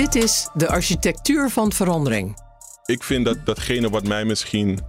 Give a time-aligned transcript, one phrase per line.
[0.00, 2.36] Dit is de architectuur van verandering.
[2.84, 4.80] Ik vind dat datgene wat mij misschien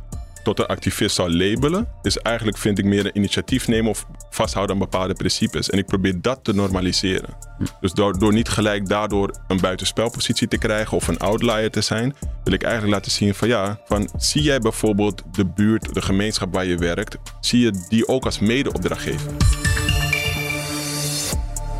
[0.43, 4.75] tot een activist zou labelen, is eigenlijk, vind ik, meer een initiatief nemen of vasthouden
[4.75, 5.69] aan bepaalde principes.
[5.69, 7.37] En ik probeer dat te normaliseren.
[7.81, 12.15] Dus door, door niet gelijk daardoor een buitenspelpositie te krijgen of een outlier te zijn,
[12.43, 16.53] wil ik eigenlijk laten zien van ja, van zie jij bijvoorbeeld de buurt, de gemeenschap
[16.53, 19.31] waar je werkt, zie je die ook als mede-opdrachtgever?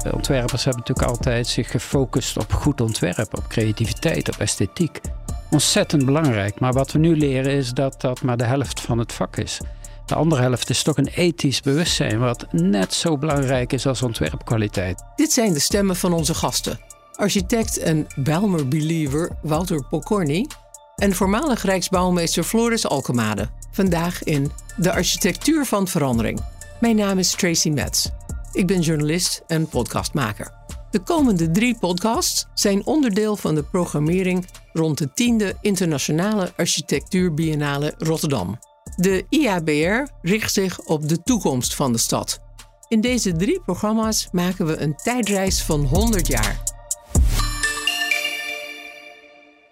[0.06, 5.02] Ontwerpers hebben natuurlijk altijd zich gefocust op goed ontwerp, op creativiteit, op esthetiek.
[5.50, 9.14] Ontzettend belangrijk, maar wat we nu leren is dat dat maar de helft van het
[9.14, 9.60] vak is.
[10.06, 15.04] De andere helft is toch een ethisch bewustzijn, wat net zo belangrijk is als ontwerpkwaliteit.
[15.16, 16.80] Dit zijn de stemmen van onze gasten.
[17.16, 20.48] Architect en Bijlmer-believer Wouter Pokorny
[20.96, 23.50] en voormalig Rijksbouwmeester Floris Alkemade.
[23.72, 26.40] Vandaag in De Architectuur van Verandering.
[26.80, 28.10] Mijn naam is Tracy Metz.
[28.54, 30.52] Ik ben journalist en podcastmaker.
[30.90, 37.94] De komende drie podcasts zijn onderdeel van de programmering rond de 10e Internationale Architectuur Biennale
[37.98, 38.60] Rotterdam.
[38.96, 42.40] De IABR richt zich op de toekomst van de stad.
[42.88, 46.64] In deze drie programma's maken we een tijdreis van 100 jaar.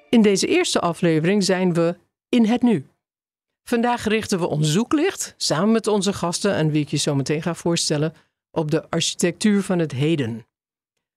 [0.09, 1.97] In deze eerste aflevering zijn we
[2.29, 2.87] in het nu.
[3.63, 7.41] Vandaag richten we ons zoeklicht, samen met onze gasten en wie ik je zo meteen
[7.41, 8.13] ga voorstellen,
[8.51, 10.47] op de architectuur van het heden.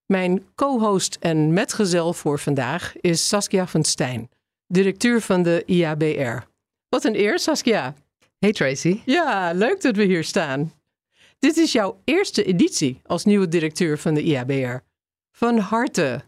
[0.06, 4.28] Mijn co-host en metgezel voor vandaag is Saskia van Stijn,
[4.66, 6.46] directeur van de IABR.
[6.88, 7.94] Wat een eer, Saskia.
[8.38, 9.00] Hey Tracy.
[9.04, 10.72] Ja, leuk dat we hier staan.
[11.38, 14.84] Dit is jouw eerste editie als nieuwe directeur van de IABR.
[15.36, 16.22] Van harte.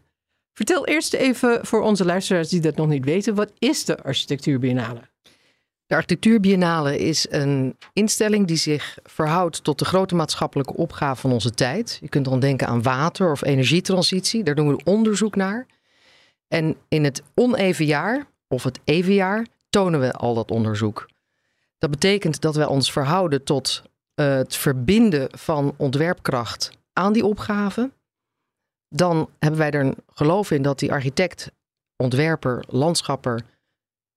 [0.53, 4.59] Vertel eerst even voor onze luisteraars die dat nog niet weten, wat is de Architectuur
[4.59, 5.01] Biennale?
[5.87, 11.51] De Architectuurbiennale is een instelling die zich verhoudt tot de grote maatschappelijke opgave van onze
[11.51, 11.97] tijd.
[12.01, 15.65] Je kunt dan denken aan water of energietransitie, daar doen we onderzoek naar.
[16.47, 21.09] En in het oneven jaar, of het even jaar, tonen we al dat onderzoek.
[21.77, 23.83] Dat betekent dat wij ons verhouden tot
[24.15, 27.91] uh, het verbinden van ontwerpkracht aan die opgave.
[28.89, 31.51] Dan hebben wij er een geloof in dat die architect,
[31.95, 33.41] ontwerper, landschapper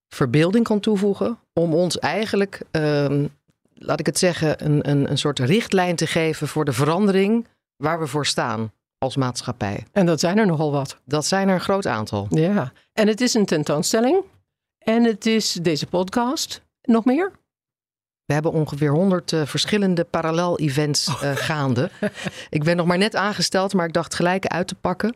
[0.09, 3.27] verbeelding kan toevoegen om ons eigenlijk, ehm,
[3.75, 7.47] laat ik het zeggen, een, een, een soort richtlijn te geven voor de verandering
[7.77, 9.87] waar we voor staan als maatschappij.
[9.93, 10.97] En dat zijn er nogal wat.
[11.05, 12.27] Dat zijn er een groot aantal.
[12.31, 14.25] Ja, en het is een tentoonstelling
[14.79, 16.63] en het is deze podcast.
[16.83, 17.33] Nog meer?
[18.25, 21.91] We hebben ongeveer 100 uh, eh, verschillende parallel-events uh, gaande.
[22.51, 25.15] ik ben nog maar net aangesteld, maar ik dacht gelijk uit te pakken.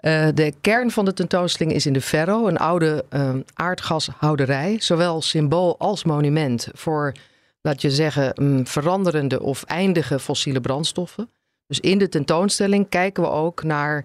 [0.00, 5.22] Uh, de kern van de tentoonstelling is in de Ferro, een oude uh, aardgashouderij, zowel
[5.22, 7.12] symbool als monument voor,
[7.60, 11.30] laat je zeggen, um, veranderende of eindige fossiele brandstoffen.
[11.66, 14.04] Dus in de tentoonstelling kijken we ook naar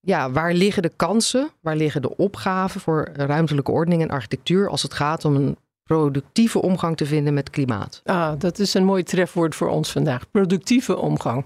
[0.00, 4.82] ja, waar liggen de kansen, waar liggen de opgaven voor ruimtelijke ordening en architectuur als
[4.82, 8.00] het gaat om een productieve omgang te vinden met klimaat.
[8.04, 10.30] Ah, dat is een mooi trefwoord voor ons vandaag.
[10.30, 11.44] Productieve omgang.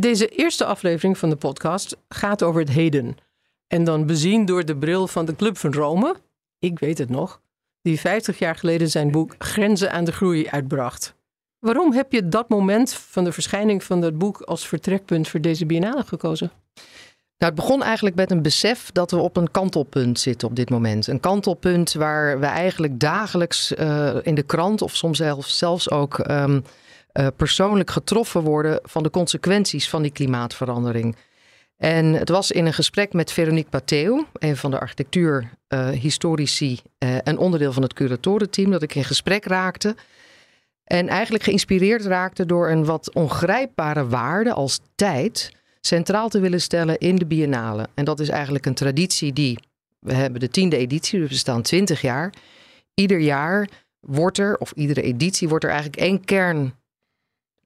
[0.00, 3.16] Deze eerste aflevering van de podcast gaat over het heden.
[3.66, 6.16] En dan bezien door de bril van de Club van Rome,
[6.58, 7.40] ik weet het nog,
[7.82, 11.14] die 50 jaar geleden zijn boek Grenzen aan de Groei uitbracht.
[11.58, 15.66] Waarom heb je dat moment van de verschijning van dat boek als vertrekpunt voor deze
[15.66, 16.50] biennale gekozen?
[17.38, 20.70] Nou, het begon eigenlijk met een besef dat we op een kantelpunt zitten op dit
[20.70, 21.06] moment.
[21.06, 26.18] Een kantelpunt waar we eigenlijk dagelijks uh, in de krant of soms zelfs, zelfs ook
[26.30, 26.64] um,
[27.12, 31.16] uh, persoonlijk getroffen worden van de consequenties van die klimaatverandering.
[31.76, 37.18] En het was in een gesprek met Veronique Pateo, een van de architectuurhistorici uh, uh,
[37.22, 39.96] en onderdeel van het curatorenteam, dat ik in gesprek raakte.
[40.84, 46.98] En eigenlijk geïnspireerd raakte door een wat ongrijpbare waarde als tijd centraal te willen stellen
[46.98, 47.88] in de biennale.
[47.94, 49.58] En dat is eigenlijk een traditie die,
[49.98, 52.32] we hebben de tiende editie, dus we staan twintig jaar.
[52.94, 53.68] Ieder jaar
[54.00, 56.74] wordt er, of iedere editie wordt er eigenlijk één kern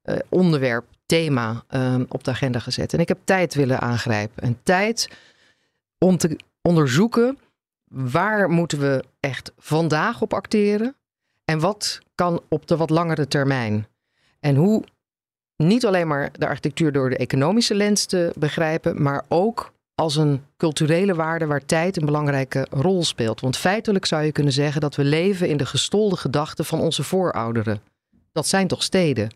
[0.05, 2.93] uh, onderwerp, thema uh, op de agenda gezet.
[2.93, 4.43] En ik heb tijd willen aangrijpen.
[4.43, 5.09] En tijd
[5.99, 7.39] om te onderzoeken
[7.93, 10.97] waar moeten we echt vandaag op acteren
[11.45, 13.87] en wat kan op de wat langere termijn.
[14.41, 14.85] En hoe
[15.57, 20.45] niet alleen maar de architectuur door de economische lens te begrijpen, maar ook als een
[20.57, 23.41] culturele waarde waar tijd een belangrijke rol speelt.
[23.41, 27.03] Want feitelijk zou je kunnen zeggen dat we leven in de gestolde gedachten van onze
[27.03, 27.81] voorouderen.
[28.33, 29.31] Dat zijn toch steden?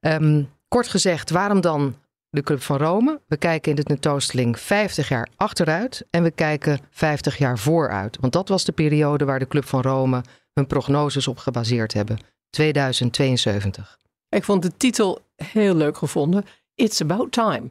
[0.00, 1.96] Um, kort gezegd, waarom dan
[2.30, 3.20] de Club van Rome?
[3.26, 8.16] We kijken in de tentoonstelling 50 jaar achteruit en we kijken 50 jaar vooruit.
[8.20, 12.18] Want dat was de periode waar de Club van Rome hun prognoses op gebaseerd hebben.
[12.50, 13.98] 2072.
[14.28, 16.44] Ik vond de titel heel leuk gevonden.
[16.74, 17.70] It's about time.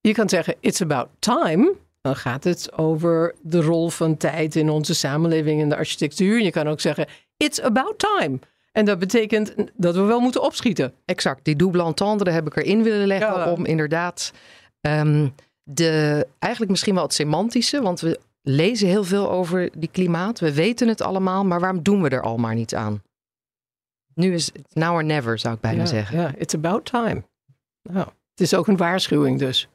[0.00, 1.74] Je kan zeggen, it's about time.
[2.00, 6.40] dan gaat het over de rol van tijd in onze samenleving en de architectuur.
[6.40, 7.06] Je kan ook zeggen,
[7.36, 8.38] it's about time.
[8.76, 10.92] En dat betekent dat we wel moeten opschieten.
[11.04, 13.52] Exact, die double entendre heb ik erin willen leggen Ja.
[13.52, 14.32] om inderdaad
[14.80, 15.28] ehm,
[15.62, 20.40] de, eigenlijk misschien wel het semantische, want we lezen heel veel over die klimaat.
[20.40, 23.02] We weten het allemaal, maar waarom doen we er al maar niet aan?
[24.14, 26.18] Nu is het now or never, zou ik bijna ja, zeggen.
[26.18, 27.22] Ja, it's about time.
[27.82, 29.68] Nou, het is ook een waarschuwing dus.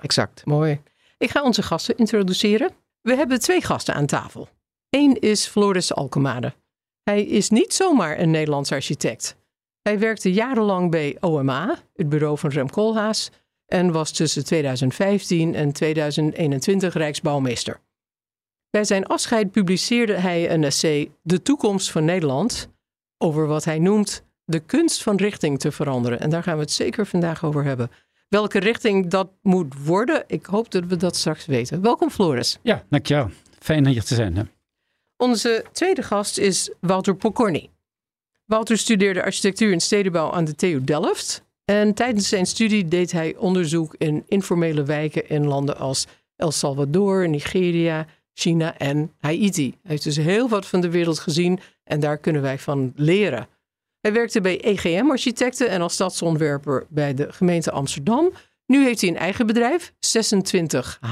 [0.00, 0.46] Exact.
[0.46, 0.80] Mooi.
[1.18, 2.70] Ik ga onze gasten introduceren.
[3.00, 4.48] We hebben twee gasten aan tafel.
[4.90, 6.52] Eén is Floris Alkemade.
[7.02, 9.36] Hij is niet zomaar een Nederlands architect.
[9.82, 13.30] Hij werkte jarenlang bij OMA, het bureau van Rem Koolhaas,
[13.66, 17.80] en was tussen 2015 en 2021 Rijksbouwmeester.
[18.70, 22.68] Bij zijn afscheid publiceerde hij een essay De toekomst van Nederland
[23.18, 26.20] over wat hij noemt de kunst van richting te veranderen.
[26.20, 27.90] En daar gaan we het zeker vandaag over hebben.
[28.28, 31.82] Welke richting dat moet worden, ik hoop dat we dat straks weten.
[31.82, 32.58] Welkom Floris.
[32.62, 33.30] Ja, dankjewel.
[33.58, 34.36] Fijn hier te zijn.
[34.36, 34.42] Hè?
[35.22, 37.70] Onze tweede gast is Wouter Pokorny.
[38.44, 41.42] Wouter studeerde architectuur en stedenbouw aan de TU Delft.
[41.64, 47.28] En tijdens zijn studie deed hij onderzoek in informele wijken in landen als El Salvador,
[47.28, 49.68] Nigeria, China en Haiti.
[49.70, 53.48] Hij heeft dus heel wat van de wereld gezien en daar kunnen wij van leren.
[54.00, 58.32] Hij werkte bij EGM-architecten en als stadsontwerper bij de gemeente Amsterdam.
[58.66, 61.10] Nu heeft hij een eigen bedrijf, 26H,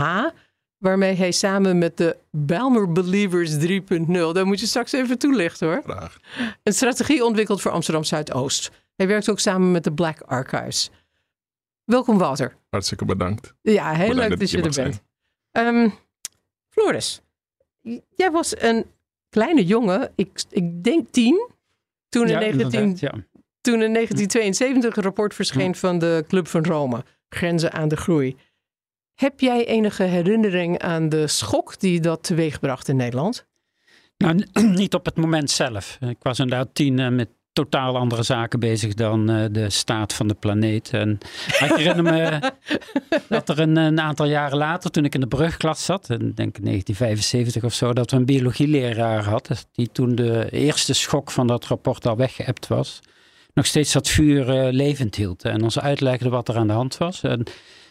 [0.80, 5.82] waarmee hij samen met de Belmer Believers 3.0, daar moet je straks even toelichten hoor,
[5.84, 6.16] Graag.
[6.62, 8.70] een strategie ontwikkelt voor Amsterdam Zuidoost.
[8.96, 10.90] Hij werkt ook samen met de Black Archives.
[11.84, 12.56] Welkom Wouter.
[12.70, 13.54] Hartstikke bedankt.
[13.62, 15.02] Ja, heel Bedankt leuk dat je er bent.
[15.50, 15.88] Ehm,
[16.68, 17.20] Floris,
[18.14, 18.86] jij was een
[19.28, 21.48] kleine jongen, ik, ik denk tien,
[22.08, 23.24] toen in, Ja, 19, inderdaad, ja.
[23.60, 28.36] toen in 1972 een rapport verscheen van de Club van Rome, Grenzen aan de Groei.
[29.20, 33.46] Heb jij enige herinnering aan de schok die dat teweegbracht in Nederland?
[34.16, 35.98] Nou, niet op het moment zelf.
[36.00, 40.28] Ik was inderdaad tien en met totaal andere zaken bezig dan eh, de staat van
[40.28, 40.90] de planeet.
[40.90, 41.18] En,
[41.66, 42.52] ik herinner me
[43.28, 46.64] dat er een, aantal jaren later, toen ik in de brugklas zat, in, denk ik
[46.64, 51.66] 1975 of zo, dat we een biologieleraar hadden, die toen de eerste schok van dat
[51.66, 53.00] rapport al weggeëpt was,
[53.54, 56.96] nog steeds dat vuur eh, levend hield en ons uitlegde wat er aan de hand
[56.96, 57.22] was.
[57.22, 57.46] En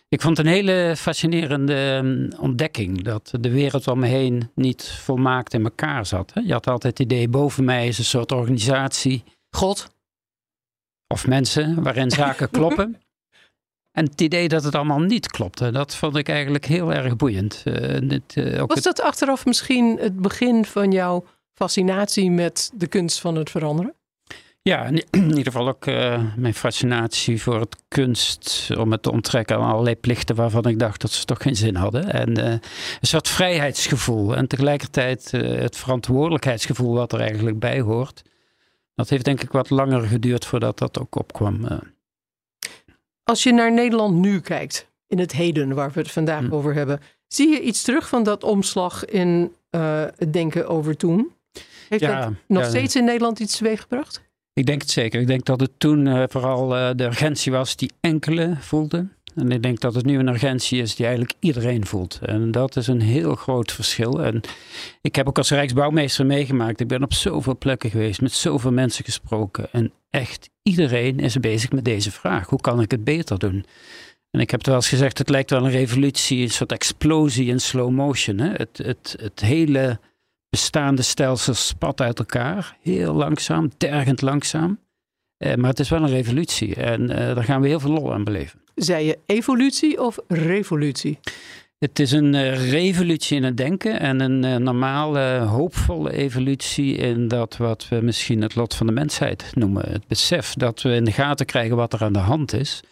[0.09, 4.83] ik vond het een hele fascinerende mm, ontdekking dat de wereld om me heen niet
[4.87, 6.33] volmaakt in elkaar zat.
[6.33, 6.41] hè.
[6.41, 9.23] Je had altijd het idee, boven mij is een soort organisatie
[9.55, 9.89] God.
[11.07, 13.01] of mensen waarin zaken kloppen.
[13.91, 17.61] En het idee dat het allemaal niet klopte, dat vond ik eigenlijk heel erg boeiend.
[17.65, 22.87] Eh, dit, eh, ook Was dat achteraf misschien het begin van jouw fascinatie met de
[22.87, 23.93] kunst van het veranderen?
[24.61, 29.55] Ja, in ieder geval ook eh, mijn fascinatie voor het kunst om het te onttrekken
[29.55, 32.11] aan allerlei plichten waarvan ik dacht dat ze toch geen zin hadden.
[32.11, 32.59] En eh, een
[33.07, 38.21] soort vrijheidsgevoel en tegelijkertijd eh, het verantwoordelijkheidsgevoel wat er eigenlijk bij hoort.
[38.95, 41.67] Dat heeft denk ik wat langer geduurd voordat dat ook opkwam.
[43.23, 46.53] Als je naar Nederland nu kijkt, in het heden waar we het vandaag Hm.
[46.53, 51.31] over hebben, zie je iets terug van dat omslag in het denken over toen?
[51.89, 54.28] Heeft Ja, dat nog ja, steeds in Nederland iets teweeggebracht?
[54.59, 55.21] Ik denk het zeker.
[55.21, 59.13] Ik denk dat het toen eh, vooral eh, de urgentie was die enkele voelden.
[59.35, 62.19] En ik denk dat het nu een urgentie is die eigenlijk iedereen voelt.
[62.25, 64.23] En dat is een heel groot verschil.
[64.23, 64.41] En
[65.01, 66.79] ik heb ook als Rijksbouwmeester meegemaakt.
[66.79, 69.67] Ik ben op zoveel plekken geweest, met zoveel mensen gesproken.
[69.71, 72.47] En echt iedereen is bezig met deze vraag.
[72.47, 73.65] Hoe kan ik het beter doen?
[74.31, 77.47] En ik heb het wel eens gezegd, het lijkt wel een revolutie, een soort explosie
[77.47, 78.37] in slow motion.
[78.37, 78.49] Hè?
[78.51, 79.99] Het, het, het hele
[80.49, 82.77] bestaande stelsel spat uit elkaar.
[82.81, 84.79] Heel langzaam, tergend langzaam.
[85.37, 88.13] Eh, maar het is wel een revolutie en eh, daar gaan we heel veel lol
[88.13, 88.61] aan beleven.
[88.75, 91.19] Zei je evolutie of revolutie?
[91.77, 97.57] Het is een eh, revolutie in het denken en een normale, hoopvolle evolutie in dat
[97.57, 99.91] wat we misschien het lot van de mensheid noemen.
[99.91, 102.83] Het besef dat we in de gaten krijgen wat er aan de hand is.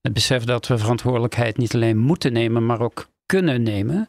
[0.00, 4.08] Het besef dat we verantwoordelijkheid niet alleen moeten nemen, maar ook kunnen nemen.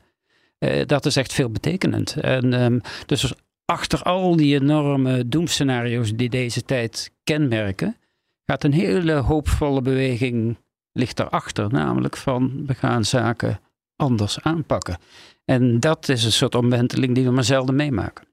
[0.64, 2.16] Eh, dat is echt veel betekenend.
[2.16, 3.34] En ehm, dus
[3.66, 7.98] achter al die enorme doemscenario's die deze tijd kenmerken,
[8.46, 10.58] gaat een hele hoopvolle beweging
[10.92, 11.72] ligt erachter.
[11.72, 13.60] Namelijk van we gaan zaken
[13.96, 14.98] anders aanpakken.
[15.46, 18.26] En dat is een soort omwenteling die we maar zelden meemaken.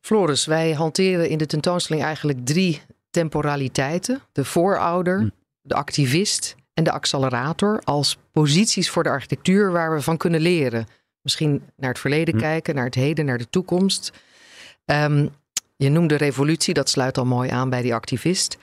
[0.00, 4.20] Floris, wij hanteren in de tentoonstelling eigenlijk drie temporaliteiten.
[4.32, 5.28] De voorouder, Hm.
[5.60, 10.86] de activist en de accelerator als posities voor de architectuur waar we van kunnen leren.
[11.22, 12.40] Misschien naar het verleden Hm.
[12.40, 14.12] kijken, naar het heden, naar de toekomst.
[14.84, 15.26] Ehm,
[15.76, 18.56] je noemde revolutie, dat sluit al mooi aan bij die activist.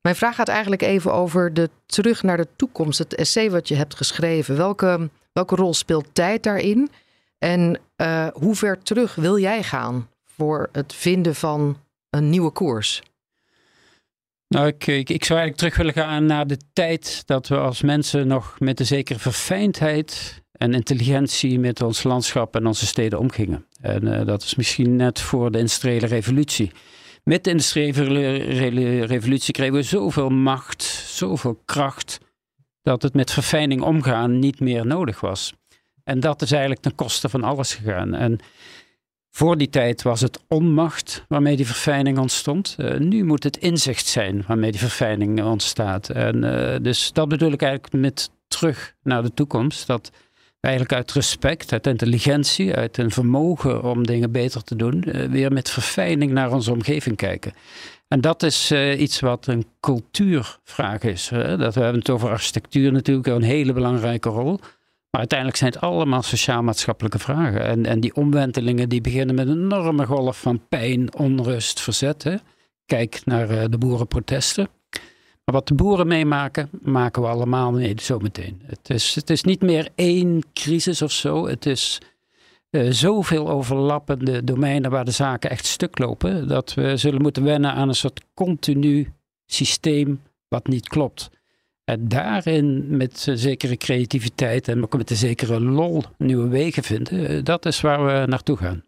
[0.00, 2.98] Mijn vraag gaat eigenlijk even over de terug naar de toekomst.
[2.98, 4.56] Het essay wat je hebt geschreven.
[4.56, 6.90] Welke Welke rol speelt tijd daarin?
[7.38, 11.78] En uh, hoe ver terug wil jij gaan voor het vinden van
[12.10, 13.02] een nieuwe koers?
[14.54, 18.26] Nou, ik, ik, zou eigenlijk terug willen gaan naar de tijd dat we als mensen
[18.26, 23.66] nog met een zekere verfijndheid en intelligentie met ons landschap en onze steden omgingen.
[23.80, 26.70] En uh, dat is misschien net voor de industriële revolutie.
[27.24, 32.18] Met de industriële revolutie kregen we zoveel macht, zoveel kracht,
[32.82, 35.54] dat het met verfijning omgaan niet meer nodig was.
[36.04, 38.14] En dat is eigenlijk ten koste van alles gegaan.
[38.14, 38.38] En
[39.30, 42.76] voor die tijd was het onmacht waarmee die verfijning ontstond.
[42.78, 46.08] Uh, nu moet het inzicht zijn waarmee die verfijning ontstaat.
[46.08, 49.86] En uh, dus dat bedoel ik eigenlijk met terug naar de toekomst.
[49.86, 50.10] Dat
[50.60, 55.52] eigenlijk uit respect, uit intelligentie, uit een vermogen om dingen beter te doen, uh, weer
[55.52, 57.52] met verfijning naar onze omgeving kijken.
[58.08, 61.28] En dat is iets wat een cultuurvraag is.
[61.32, 64.60] Dat we hebben het over architectuur natuurlijk een hele belangrijke rol.
[65.10, 67.64] Maar uiteindelijk zijn het allemaal sociaal-maatschappelijke vragen.
[67.64, 72.22] En, en die omwentelingen die beginnen met een enorme golf van pijn, onrust, verzet.
[72.22, 72.36] Hè?
[72.86, 74.68] Kijk naar uh, de boerenprotesten.
[75.44, 78.62] Maar wat de boeren meemaken, maken we allemaal mee zometeen.
[78.66, 81.46] Het is, het is niet meer één crisis of zo.
[81.46, 82.00] Het is
[82.70, 86.48] uh, zoveel overlappende domeinen waar de zaken echt stuk lopen.
[86.48, 89.12] Dat we zullen moeten wennen aan een soort continu
[89.46, 91.30] systeem wat niet klopt.
[91.90, 97.44] En daarin met zekere creativiteit en ook met een zekere lol nieuwe wegen vinden, eh,
[97.44, 98.84] dat is waar we naartoe gaan.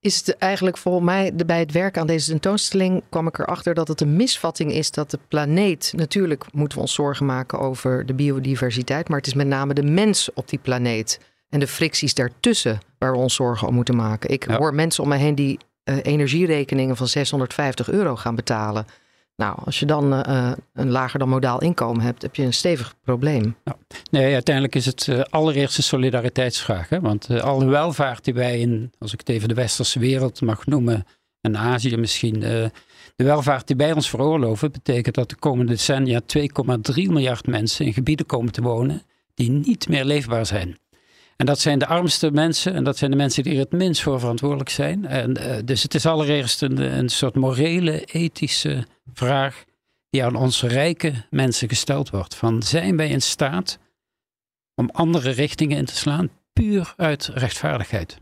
[0.00, 3.88] Is het eigenlijk volgens mij bij het werk aan deze tentoonstelling kwam ik erachter dat
[3.88, 8.14] het een misvatting is dat de planeet, natuurlijk moeten we ons zorgen maken over de
[8.14, 12.78] biodiversiteit, maar het is met name de mens op die planeet en de fricties daartussen
[12.98, 14.30] waar we ons zorgen om moeten maken.
[14.30, 18.86] Ik hoor mensen om mij heen die uh, energierekeningen van 650 euro gaan betalen.
[19.38, 22.94] Nou, als je dan uh, een lager dan modaal inkomen hebt, heb je een stevig
[23.04, 23.56] probleem.
[23.64, 23.78] Nou,
[24.10, 26.88] nee, uiteindelijk is het uh, allereerst een solidariteitsvraag.
[26.88, 27.00] Hè?
[27.00, 30.66] Want uh, alle welvaart die wij in, als ik het even de westerse wereld mag
[30.66, 31.06] noemen,
[31.40, 36.44] en Azië misschien, de welvaart die wij ons veroorloven, betekent dat de komende decennia 2,3
[36.94, 39.02] miljard mensen in gebieden komen te wonen
[39.34, 40.78] die niet meer leefbaar zijn.
[41.38, 44.02] En dat zijn de armste mensen en dat zijn de mensen die er het minst
[44.02, 45.06] voor verantwoordelijk zijn.
[45.06, 49.64] En, dus het is allereerst een, een soort morele, ethische vraag
[50.10, 52.34] die aan onze rijke mensen gesteld wordt.
[52.34, 53.78] Van zijn wij in staat
[54.74, 58.18] om andere richtingen in te slaan, puur uit rechtvaardigheid?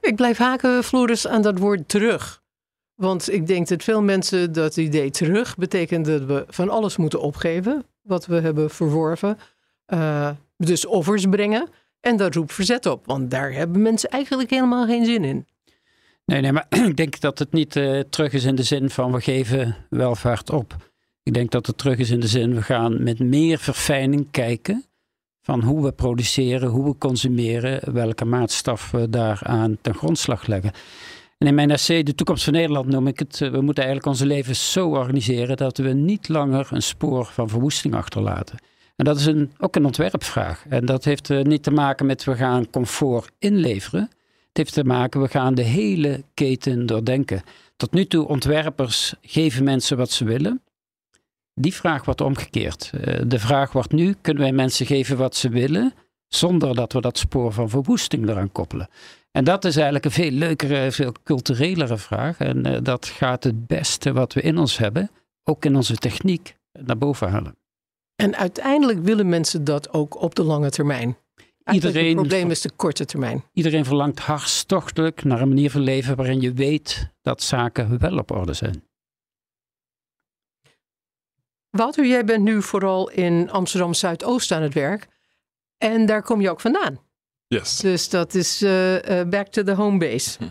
[0.00, 2.42] Ik blijf haken, Floris, aan dat woord terug.
[2.94, 7.20] Want ik denk dat veel mensen dat idee terug betekent dat we van alles moeten
[7.20, 9.38] opgeven wat we hebben verworven.
[9.86, 11.68] Uh, dus offers brengen.
[12.06, 15.46] En dat roept verzet op, want daar hebben mensen eigenlijk helemaal geen zin in.
[16.24, 19.12] Nee, nee, maar ik denk dat het niet uh, terug is in de zin van
[19.12, 20.76] we geven welvaart op.
[21.22, 24.84] Ik denk dat het terug is in de zin we gaan met meer verfijning kijken
[25.42, 30.72] van hoe we produceren, hoe we consumeren, welke maatstaf we daaraan ten grondslag leggen.
[31.38, 34.12] En in mijn essay De toekomst van Nederland noem ik het, eh, we moeten eigenlijk
[34.12, 38.58] onze levens zo organiseren dat we niet langer een spoor van verwoesting achterlaten.
[38.96, 40.64] En dat is een, ook een ontwerpvraag.
[40.68, 44.00] En dat heeft uh, niet te maken met we gaan comfort inleveren.
[44.48, 47.42] Het heeft te maken, we gaan de hele keten doordenken.
[47.76, 50.62] Tot nu toe, ontwerpers geven mensen wat ze willen.
[51.54, 52.90] Die vraag wordt omgekeerd.
[53.00, 55.94] Eh, de vraag wordt nu, kunnen wij mensen geven wat ze willen,
[56.28, 58.88] zonder dat we dat spoor van verwoesting eraan koppelen?
[59.30, 62.38] En dat is eigenlijk een veel leukere, veel culturelere vraag.
[62.38, 65.10] En uh, dat gaat het beste wat we in ons hebben,
[65.44, 67.56] ook in onze techniek, naar boven halen.
[68.16, 71.16] En uiteindelijk willen mensen dat ook op de lange termijn.
[71.72, 73.44] Iedereen, het probleem is de korte termijn.
[73.52, 78.30] Iedereen verlangt hartstochtelijk naar een manier van leven waarin je weet dat zaken wel op
[78.30, 78.84] orde zijn.
[81.70, 85.06] Wouter, jij bent nu vooral in Amsterdam Zuidoost aan het werk.
[85.78, 86.98] En daar kom je ook vandaan.
[87.46, 87.76] Yes.
[87.76, 90.38] Dus dat is uh, uh, back to the home base.
[90.38, 90.44] Hm.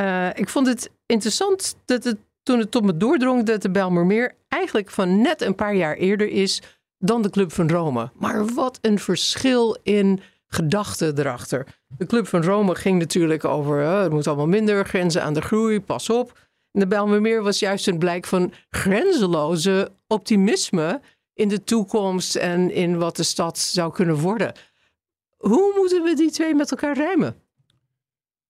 [0.00, 4.34] Uh, ik vond het interessant dat het, toen het tot me doordrong dat de Bijlmermeer
[4.48, 6.62] eigenlijk van net een paar jaar eerder is
[7.04, 8.10] dan de Club van Rome.
[8.18, 11.66] Maar wat een verschil in gedachte erachter.
[11.98, 15.42] De Club van Rome ging natuurlijk over, uh, het moet allemaal minder, grenzen aan de
[15.42, 16.38] groei, pas op.
[16.70, 21.00] De Bijlmermeer was juist een blijk van grenzeloze optimisme
[21.34, 24.52] in de toekomst en in wat de stad zou kunnen worden.
[25.36, 27.36] Hoe moeten we die twee met elkaar rijmen?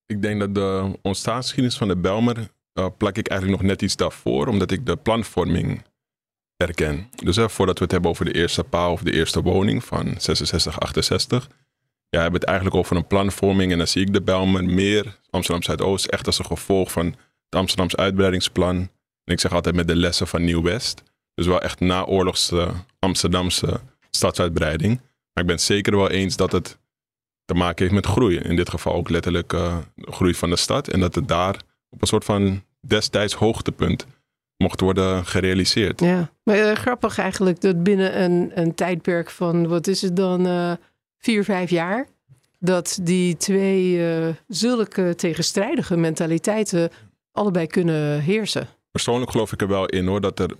[0.06, 2.36] Ik denk dat de ontstaansgeschiedenis van de Belmer
[2.74, 5.82] uh, plak ik eigenlijk nog net iets daarvoor, omdat ik de planvorming
[6.56, 7.08] erken.
[7.14, 10.80] Dus voordat we het hebben over de eerste paal of de eerste woning van 66,
[10.80, 11.48] 68,
[12.08, 13.72] ja, hebben het eigenlijk over een planvorming.
[13.72, 17.60] En dan zie ik de Belmer meer Amsterdam Zuidoost echt als een gevolg van het
[17.60, 18.76] Amsterdamse uitbreidingsplan.
[19.24, 21.02] En ik zeg altijd met de lessen van Nieuw-West.
[21.34, 23.80] Dus wel echt naoorlogse Amsterdamse
[24.10, 24.96] stadsuitbreiding.
[25.32, 26.78] Maar ik ben zeker wel eens dat het
[27.44, 28.36] te maken heeft met groei.
[28.36, 30.88] In dit geval ook letterlijk uh, groei van de stad.
[30.88, 31.56] En dat het daar
[31.90, 34.06] op een soort van destijds hoogtepunt
[34.56, 36.00] mocht worden gerealiseerd.
[36.00, 40.46] Ja, maar uh, grappig eigenlijk dat binnen een, een tijdperk van, wat is het dan,
[40.46, 40.72] uh,
[41.18, 42.06] vier, vijf jaar,
[42.58, 46.90] dat die twee uh, zulke tegenstrijdige mentaliteiten
[47.32, 48.68] allebei kunnen heersen.
[48.90, 50.50] Persoonlijk geloof ik er wel in hoor, dat er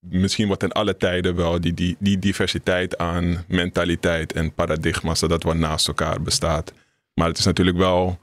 [0.00, 5.30] misschien wat in alle tijden wel die, die, die diversiteit aan mentaliteit en paradigma's, dat
[5.30, 6.72] dat wel naast elkaar bestaat.
[7.14, 8.18] Maar het is natuurlijk wel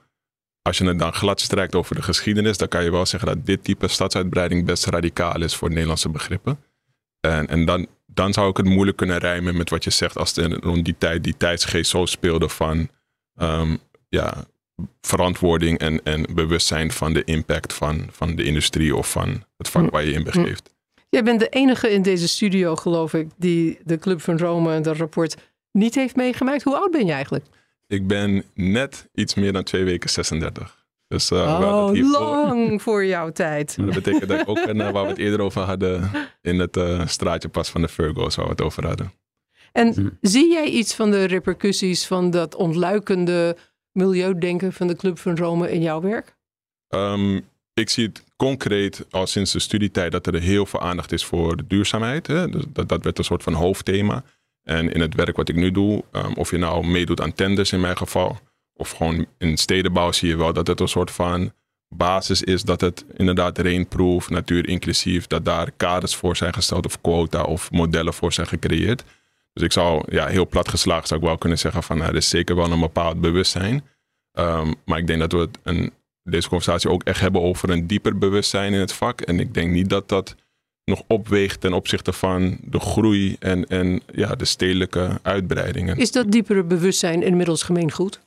[0.61, 3.45] als je het dan glad strijkt over de geschiedenis, dan kan je wel zeggen dat
[3.45, 6.59] dit type stadsuitbreiding best radicaal is voor Nederlandse begrippen.
[7.19, 10.35] En, en dan, dan zou ik het moeilijk kunnen rijmen met wat je zegt als
[10.35, 12.89] het rond die tijd, die tijdsgeest zo speelde van
[13.41, 14.45] um, ja,
[15.01, 19.89] verantwoording en, en bewustzijn van de impact van, van de industrie of van het vak
[19.89, 20.73] waar je in begeeft.
[21.09, 24.81] Jij bent de enige in deze studio, geloof ik, die de Club van Rome en
[24.81, 25.37] dat rapport
[25.71, 26.63] niet heeft meegemaakt.
[26.63, 27.45] Hoe oud ben je eigenlijk?
[27.91, 30.85] Ik ben net iets meer dan twee weken 36.
[31.07, 33.75] Dus, uh, oh, lang voor jouw tijd.
[33.85, 37.07] dat betekent dat ik ook, uh, waar we het eerder over hadden, in het uh,
[37.07, 39.11] straatje pas van de Virgo's, waar we het over hadden.
[39.71, 40.09] En hm.
[40.21, 43.57] zie jij iets van de repercussies van dat ontluikende
[43.91, 46.37] milieudenken van de Club van Rome in jouw werk?
[46.89, 51.25] Um, ik zie het concreet al sinds de studietijd dat er heel veel aandacht is
[51.25, 52.27] voor duurzaamheid.
[52.27, 52.49] Hè?
[52.49, 54.23] Dus dat, dat werd een soort van hoofdthema.
[54.63, 57.71] En in het werk wat ik nu doe, um, of je nou meedoet aan tenders
[57.71, 58.39] in mijn geval,
[58.73, 61.51] of gewoon in stedenbouw zie je wel dat het een soort van
[61.89, 67.01] basis is dat het inderdaad rainproof, natuur inclusief, dat daar kaders voor zijn gesteld of
[67.01, 69.03] quota of modellen voor zijn gecreëerd.
[69.53, 72.29] Dus ik zou, ja, heel plat zou ik wel kunnen zeggen van, nou, er is
[72.29, 73.83] zeker wel een bepaald bewustzijn.
[74.33, 78.17] Um, maar ik denk dat we een, deze conversatie ook echt hebben over een dieper
[78.17, 79.21] bewustzijn in het vak.
[79.21, 80.35] En ik denk niet dat dat
[80.85, 85.97] nog opweegt ten opzichte van de groei en, en ja, de stedelijke uitbreidingen.
[85.97, 88.21] Is dat diepere bewustzijn inmiddels gemeengoed?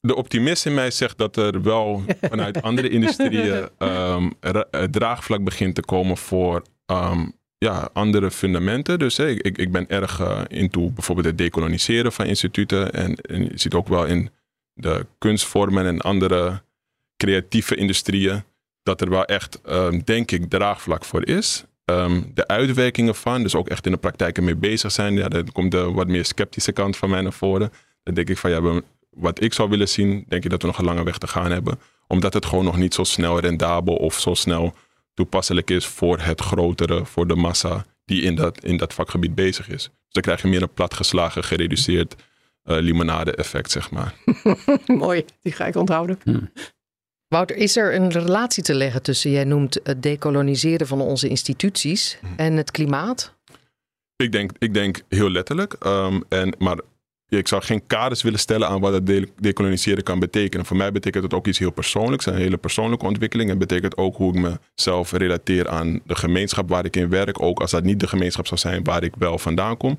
[0.00, 4.32] De optimist in mij zegt dat er wel vanuit andere industrieën um,
[4.90, 8.98] draagvlak begint te komen voor um, ja, andere fundamenten.
[8.98, 12.92] Dus hey, ik, ik ben erg uh, into bijvoorbeeld het decoloniseren van instituten.
[12.92, 14.30] En, en je ziet ook wel in
[14.74, 16.62] de kunstvormen en andere
[17.16, 18.44] creatieve industrieën
[18.82, 21.64] dat er wel echt, um, denk ik, draagvlak voor is.
[21.84, 25.14] Um, de uitwerkingen van, dus ook echt in de praktijk ermee bezig zijn.
[25.14, 27.72] Ja, dan komt de wat meer sceptische kant van mij naar voren.
[28.02, 30.78] Dan denk ik van ja, wat ik zou willen zien, denk ik dat we nog
[30.78, 31.78] een lange weg te gaan hebben.
[32.06, 34.74] Omdat het gewoon nog niet zo snel rendabel of zo snel
[35.14, 39.68] toepasselijk is voor het grotere, voor de massa die in dat, in dat vakgebied bezig
[39.68, 39.82] is.
[39.82, 44.14] Dus dan krijg je meer een platgeslagen, gereduceerd uh, limonade effect, zeg maar.
[44.86, 46.18] Mooi, die ga ik onthouden.
[46.24, 46.52] Hmm.
[47.32, 52.18] Wouter, is er een relatie te leggen tussen, jij noemt het decoloniseren van onze instituties
[52.22, 52.32] mhm.
[52.36, 53.34] en het klimaat?
[54.16, 55.76] Ik denk, ik denk heel letterlijk.
[55.86, 56.78] Um, en, maar
[57.28, 60.66] ik zou geen kaders willen stellen aan wat het decoloniseren kan betekenen.
[60.66, 63.50] Voor mij betekent het ook iets heel persoonlijks, een hele persoonlijke ontwikkeling.
[63.50, 67.42] Het betekent ook hoe ik mezelf relateer aan de gemeenschap waar ik in werk.
[67.42, 69.98] Ook als dat niet de gemeenschap zou zijn waar ik wel vandaan kom.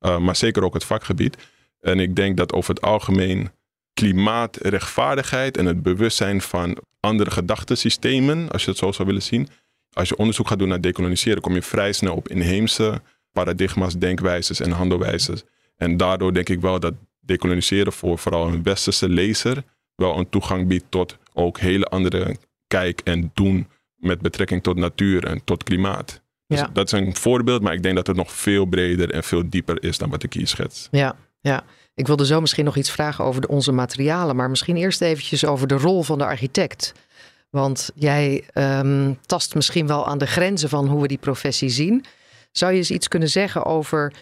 [0.00, 1.36] Uh, maar zeker ook het vakgebied.
[1.80, 3.50] En ik denk dat over het algemeen
[3.98, 9.48] klimaatrechtvaardigheid en het bewustzijn van andere gedachtensystemen, als je het zo zou willen zien.
[9.92, 14.60] Als je onderzoek gaat doen naar decoloniseren, kom je vrij snel op inheemse paradigma's, denkwijzes
[14.60, 15.44] en handelwijzes.
[15.76, 19.62] En daardoor denk ik wel dat decoloniseren voor vooral een westerse lezer
[19.94, 25.24] wel een toegang biedt tot ook hele andere kijk en doen met betrekking tot natuur
[25.24, 26.22] en tot klimaat.
[26.46, 29.50] Dus dat is een voorbeeld, maar ik denk dat het nog veel breder en veel
[29.50, 30.88] dieper is dan wat ik hier schets.
[30.90, 31.64] Ja, ja.
[31.98, 35.44] Ik wilde zo misschien nog iets vragen over de, onze materialen, maar misschien eerst eventjes
[35.44, 36.92] over de rol van de architect.
[37.50, 42.04] Want jij um, tast misschien wel aan de grenzen van hoe we die professie zien.
[42.52, 44.12] Zou je eens iets kunnen zeggen over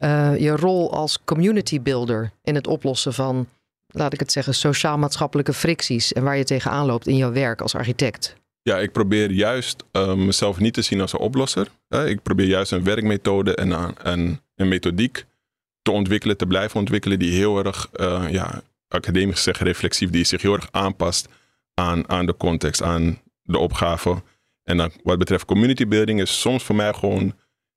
[0.00, 3.48] uh, je rol als community builder in het oplossen van,
[3.86, 7.74] laat ik het zeggen, sociaal-maatschappelijke fricties en waar je tegenaan loopt in jouw werk als
[7.74, 8.36] architect?
[8.62, 11.68] Ja, ik probeer juist uh, mezelf niet te zien als een oplosser.
[12.06, 15.28] ik probeer juist een werkmethode en, en een methodiek
[15.82, 20.42] te ontwikkelen, te blijven ontwikkelen, die heel erg, uh, ja, academisch gezegd reflexief, die zich
[20.42, 21.28] heel erg aanpast
[21.74, 24.22] aan, aan de context, aan de opgave.
[24.62, 27.34] En dan, wat betreft community building is soms voor mij gewoon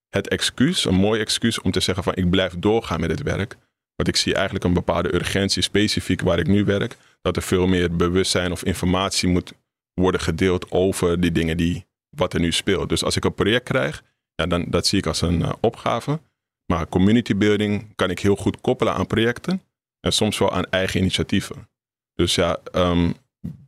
[0.10, 3.56] het excuus, een mooi excuus om te zeggen van ik blijf doorgaan met het werk.
[3.96, 6.98] Want ik zie eigenlijk een bepaalde urgentie specifiek waar ik nu werk.
[7.22, 9.54] Dat er veel meer bewustzijn of informatie moet
[9.94, 12.90] worden gedeeld over die dingen die wat er nu speelt.
[12.90, 14.04] Dus als ik een project krijg,
[14.36, 16.20] ja, dan dat zie ik als een uh, opgave.
[16.66, 19.62] Maar community building kan ik heel goed koppelen aan projecten
[20.00, 21.70] en soms wel aan eigen initiatieven.
[22.14, 23.14] Dus ja, um,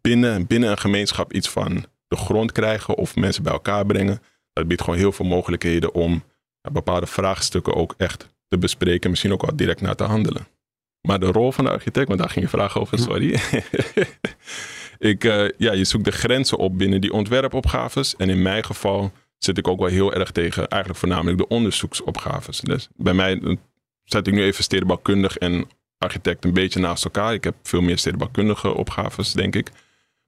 [0.01, 4.21] binnen, binnen een gemeenschap iets van de grond krijgen of mensen bij elkaar brengen,
[4.53, 6.23] dat biedt gewoon heel veel mogelijkheden om
[6.71, 10.47] bepaalde vraagstukken ook echt te bespreken, misschien ook wel direct naar te handelen.
[11.01, 13.39] Maar de rol van de architect, want daar ging je vraag over, sorry.
[15.12, 18.15] ik, uh, ja, je zoekt de grenzen op binnen die ontwerpopgaves.
[18.15, 22.60] En in mijn geval zit ik ook wel heel erg tegen eigenlijk voornamelijk de onderzoeksopgaves.
[22.60, 23.58] Dus bij mij
[24.04, 25.67] zet ik nu even stedenbouwkundig en
[25.98, 27.34] architect een beetje naast elkaar.
[27.34, 29.69] Ik heb veel meer stedenbouwkundige opgaves, denk ik.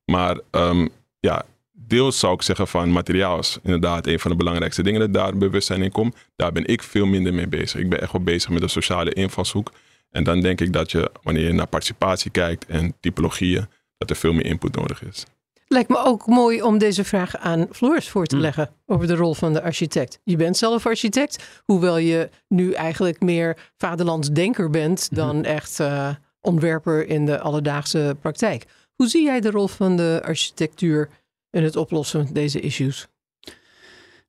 [0.06, 0.90] Maar um,
[1.20, 5.14] ja, deels zou ik zeggen van materiaal is inderdaad een van de belangrijkste dingen dat
[5.14, 6.16] daar bewustzijn in komt.
[6.36, 7.80] Daar ben ik veel minder mee bezig.
[7.82, 9.72] Ik ben echt wel bezig met de sociale invalshoek.
[10.10, 13.68] En dan denk ik dat je, wanneer je naar participatie kijkt en typologieën,
[13.98, 15.26] dat er veel meer input nodig is.
[15.68, 18.42] Lijkt me ook mooi om deze vraag aan Floris voor te hm.
[18.42, 20.20] leggen over de rol van de architect.
[20.24, 25.16] Je bent zelf architect, hoewel je nu eigenlijk meer vaderlandsdenker bent hm.
[25.16, 26.10] dan echt uh,
[26.42, 28.66] ontwerper in de alledaagse praktijk.
[28.96, 31.10] Hoe zie jij de rol van de architectuur
[31.50, 33.08] in het oplossen van deze issues?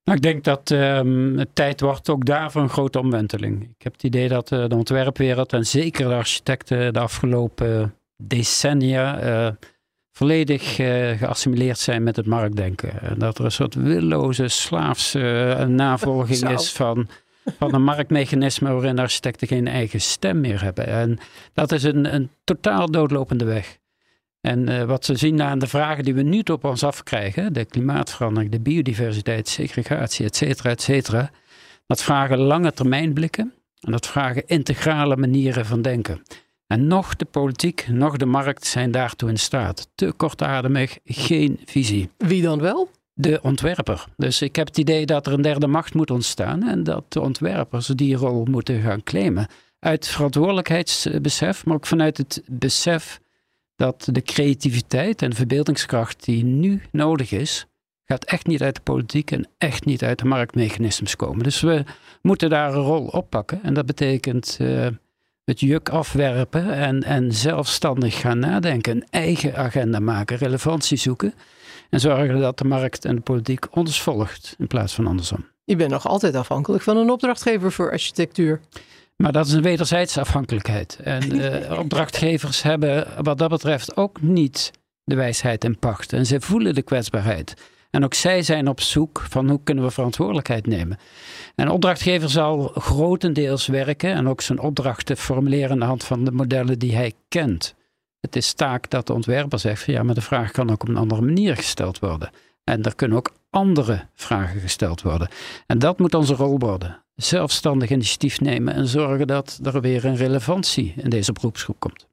[0.05, 3.62] Nou, ik denk dat um, het tijd wordt ook daarvoor een grote omwenteling.
[3.62, 9.22] Ik heb het idee dat uh, de ontwerpwereld en zeker de architecten de afgelopen decennia
[9.22, 9.55] uh,
[10.18, 13.02] volledig uh, geassimileerd zijn met het marktdenken.
[13.02, 17.09] En dat er een soort willoze, slaafse navolging is van,
[17.59, 20.87] van een marktmechanisme waarin architecten geen eigen stem meer hebben.
[20.87, 21.18] En
[21.54, 23.78] dat is een, een totaal doodlopende weg.
[24.40, 27.64] En uh, wat we zien aan de vragen die we nu op ons afkrijgen, de
[27.64, 31.31] klimaatverandering, de biodiversiteit, segregatie, et cetera, et cetera,
[31.87, 36.22] dat vragen lange termijn blikken en dat vragen integrale manieren van denken.
[36.68, 39.88] En nog de politiek, nog de markt zijn daartoe in staat.
[39.94, 42.11] Te kortademig, geen visie.
[42.16, 42.90] Wie dan wel?
[43.14, 44.04] De ontwerper.
[44.16, 47.20] Dus ik heb het idee dat er een derde macht moet ontstaan en dat de
[47.20, 49.46] ontwerpers die rol moeten gaan claimen.
[49.78, 53.20] Uit verantwoordelijkheidsbesef, maar ook vanuit het besef
[53.76, 57.66] dat de creativiteit en verbeeldingskracht die nu nodig is,
[58.04, 61.42] gaat echt niet uit de politiek en echt niet uit de marktmechanismes komen.
[61.42, 61.85] Dus we
[62.22, 63.62] moeten daar een rol oppakken.
[63.62, 64.87] En dat betekent uh,
[65.49, 71.35] het juk afwerpen en, en zelfstandig gaan nadenken, een eigen agenda maken, relevantie zoeken.
[71.91, 75.47] En zorgen dat de markt en de politiek ons volgt in plaats van andersom.
[75.65, 78.61] Je bent nog altijd afhankelijk van een opdrachtgever voor architectuur.
[79.17, 80.99] Maar dat is een wederzijdse afhankelijkheid.
[81.03, 84.71] En uh, opdrachtgevers hebben wat dat betreft ook niet
[85.05, 86.13] de wijsheid in pacht.
[86.13, 87.55] En ze voelen de kwetsbaarheid.
[87.90, 90.98] En ook zij zijn op zoek van hoe kunnen we verantwoordelijkheid nemen.
[91.55, 96.24] En een opdrachtgever zal grotendeels werken en ook zijn opdrachten formuleren aan de hand van
[96.24, 97.74] de modellen die hij kent.
[98.20, 100.88] Het is taak dat de ontwerper zegt van ja, maar de vraag kan ook op
[100.88, 102.31] een andere manier gesteld worden.
[102.64, 105.29] En er kunnen ook andere vragen gesteld worden.
[105.66, 110.16] En dat moet onze rol worden zelfstandig initiatief nemen en zorgen dat er weer een
[110.16, 112.07] relevantie in deze beroepsgroep komt.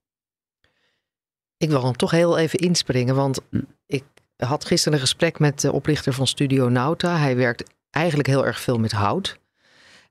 [1.57, 3.61] Ik wil dan toch heel even inspringen, want hm.
[3.85, 4.03] ik
[4.37, 7.17] had gisteren een gesprek met de oprichter van Studio Nauta.
[7.17, 9.37] Hij werkt eigenlijk heel erg veel met hout.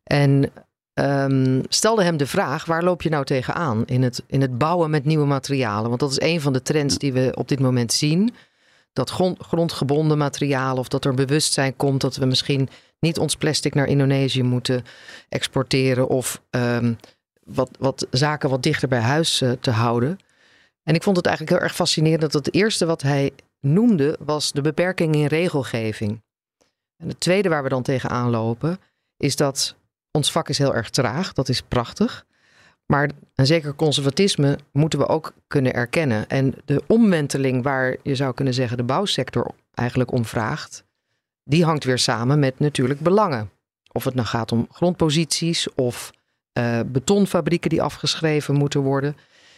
[0.02, 0.52] En
[0.94, 4.90] um, stelde hem de vraag: waar loop je nou tegenaan in het, in het bouwen
[4.90, 5.88] met nieuwe materialen?
[5.88, 8.34] Want dat is een van de trends die we op dit moment zien.
[8.92, 12.68] Dat grond, grondgebonden materialen, of dat er bewustzijn komt dat we misschien
[13.00, 14.84] niet ons plastic naar Indonesië moeten
[15.28, 16.96] exporteren of um,
[17.44, 20.18] wat, wat zaken wat dichter bij huis uh, te houden.
[20.82, 23.32] En ik vond het eigenlijk heel erg fascinerend dat het eerste wat hij
[23.64, 26.22] noemde was de beperking in regelgeving.
[26.96, 28.78] En het tweede waar we dan tegenaan lopen
[29.16, 29.76] is dat
[30.10, 32.26] ons vak is heel erg traag, dat is prachtig.
[32.86, 36.28] Maar een zeker conservatisme moeten we ook kunnen erkennen.
[36.28, 40.84] En de omwenteling waar je zou kunnen zeggen de bouwsector eigenlijk om vraagt,
[41.44, 43.50] die hangt weer samen met natuurlijk belangen.
[43.92, 46.12] Of het nou gaat om grondposities of
[46.58, 49.16] uh, betonfabrieken die afgeschreven moeten worden.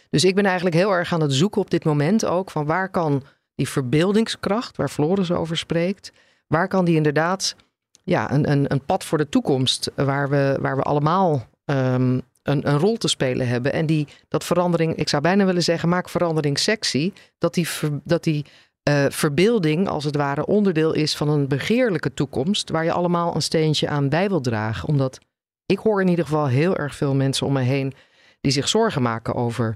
[0.09, 2.89] Dus ik ben eigenlijk heel erg aan het zoeken op dit moment ook van waar
[2.89, 3.23] kan
[3.57, 6.11] die verbeeldingskracht, waar Floris over spreekt,
[6.47, 7.55] waar kan die inderdaad
[8.03, 12.67] ja, een, een, een pad voor de toekomst, waar we, waar we allemaal um, een,
[12.67, 13.73] een rol te spelen hebben.
[13.73, 17.11] En die, dat verandering, ik zou bijna willen zeggen, maak verandering sexy.
[17.37, 17.67] Dat die,
[18.03, 18.45] dat die
[18.89, 23.41] uh, verbeelding als het ware onderdeel is van een begeerlijke toekomst waar je allemaal een
[23.41, 24.87] steentje aan bij wil dragen.
[24.87, 25.19] Omdat
[25.65, 27.93] ik hoor in ieder geval heel erg veel mensen om me heen
[28.41, 29.75] die zich zorgen maken over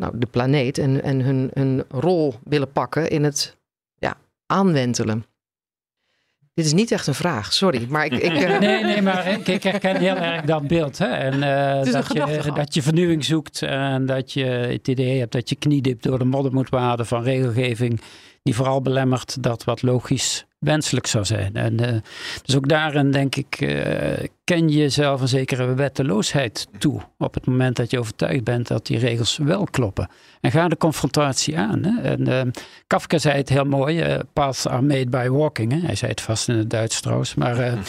[0.00, 3.56] nou, de planeet en, en hun, hun rol willen pakken in het
[3.98, 5.24] ja, aanwentelen.
[6.54, 7.86] Dit is niet echt een vraag, sorry.
[7.88, 8.58] Maar ik, ik uh...
[8.58, 10.98] Nee, nee, maar ik, ik, herken heel erg dat beeld.
[10.98, 11.06] Hè?
[11.06, 15.48] En, uh, dat, je, dat je vernieuwing zoekt en dat je het idee hebt dat
[15.48, 18.00] je kniedipt door de modder moet waden van regelgeving
[18.42, 21.54] die vooral belemmert dat wat logisch wenselijk zou zijn.
[21.54, 21.88] En, uh,
[22.42, 27.46] dus ook daarin denk ik, uh, ken je zelf een zekere wetteloosheid toe op het
[27.46, 30.08] moment dat je overtuigd bent dat die regels wel kloppen.
[30.40, 31.84] En ga de confrontatie aan.
[31.84, 32.00] Hè?
[32.00, 32.40] En, uh,
[32.86, 35.72] Kafka zei het heel mooi, paths are made by walking.
[35.72, 35.78] Hè?
[35.78, 37.56] Hij zei het vast in het Duits trouwens, maar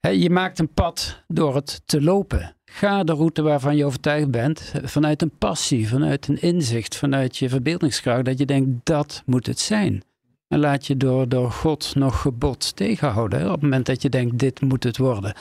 [0.00, 2.56] je maakt een pad door het te lopen.
[2.64, 7.48] Ga de route waarvan je overtuigd bent, vanuit een passie, vanuit een inzicht, vanuit je
[7.48, 10.02] verbeeldingskracht, dat je denkt dat moet het zijn.
[10.48, 14.38] En laat je door, door God nog gebod tegenhouden op het moment dat je denkt
[14.38, 15.34] dit moet het worden.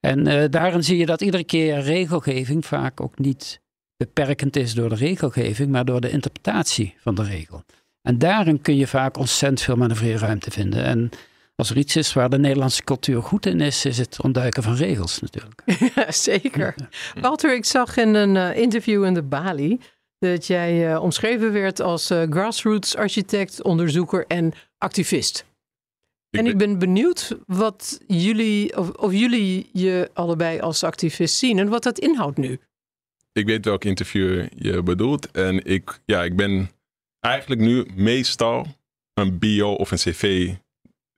[0.00, 3.60] En uh, daarin zie je dat iedere keer regelgeving vaak ook niet
[3.96, 7.62] beperkend is door de regelgeving, maar door de interpretatie van de regel.
[8.02, 10.84] En daarin kun je vaak ontzettend veel manoeuvreerruimte vinden.
[10.84, 11.10] En
[11.56, 14.74] als er iets is waar de Nederlandse cultuur goed in is, is het ontduiken van
[14.74, 15.62] regels natuurlijk.
[15.94, 16.74] Ja, zeker.
[17.20, 19.80] Walter, ik zag in een uh, interview in de Bali
[20.18, 25.46] dat jij uh, omschreven werd als uh, grassroots architect, onderzoeker en activist.
[26.30, 31.58] Ik en ik ben benieuwd wat jullie, of, of, jullie je allebei als activist zien
[31.58, 32.60] en wat dat inhoudt nu.
[33.32, 35.30] Ik weet welk interview je bedoelt.
[35.30, 36.70] En ik, ja, ik ben
[37.20, 38.66] eigenlijk nu meestal
[39.14, 40.54] een bio of een cv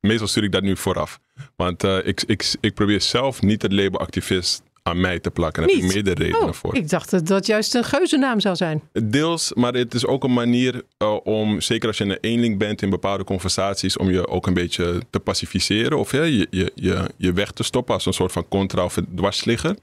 [0.00, 1.20] meestal stuur ik dat nu vooraf.
[1.56, 5.62] Want uh, ik, ik, ik probeer zelf niet het label activist aan mij te plakken.
[5.62, 6.76] Daar heb ik meerdere redenen oh, voor.
[6.76, 8.82] Ik dacht dat dat juist een geuzennaam zou zijn.
[8.92, 12.82] Deels, maar het is ook een manier uh, om, zeker als je een eenling bent
[12.82, 17.10] in bepaalde conversaties, om je ook een beetje te pacificeren of ja, je, je, je,
[17.16, 19.76] je weg te stoppen als een soort van contra of dwarsligger.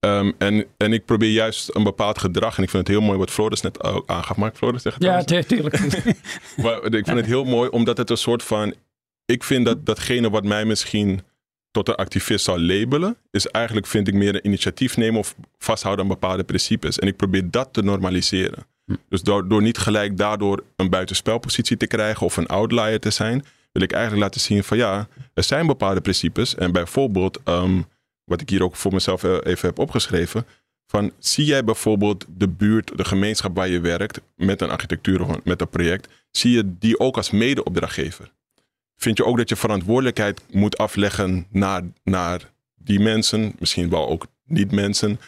[0.00, 2.56] Um, en, en ik probeer juist een bepaald gedrag.
[2.56, 4.36] En ik vind het heel mooi wat Floris net ook aangaf.
[4.36, 5.04] Mag ik Floris zeggen?
[5.04, 5.78] Ja, natuurlijk.
[6.62, 8.74] maar ik vind het heel mooi omdat het een soort van
[9.24, 11.20] ik vind dat datgene wat mij misschien
[11.78, 16.04] tot een activist zou labelen, is eigenlijk, vind ik, meer een initiatief nemen of vasthouden
[16.04, 16.98] aan bepaalde principes.
[16.98, 18.66] En ik probeer dat te normaliseren.
[18.84, 18.94] Hm.
[19.08, 23.44] Dus door, door niet gelijk daardoor een buitenspelpositie te krijgen of een outlier te zijn,
[23.72, 26.54] wil ik eigenlijk laten zien van ja, er zijn bepaalde principes.
[26.54, 27.86] En bijvoorbeeld, um,
[28.24, 30.46] wat ik hier ook voor mezelf e-, even heb opgeschreven,
[30.86, 35.44] van zie jij bijvoorbeeld de buurt, de gemeenschap waar je werkt met een architectuur of
[35.44, 38.32] met een project, zie je die ook als medeopdrachtgever?
[38.98, 44.26] Vind je ook dat je verantwoordelijkheid moet afleggen naar, naar die mensen, misschien wel ook
[44.44, 45.20] niet-mensen.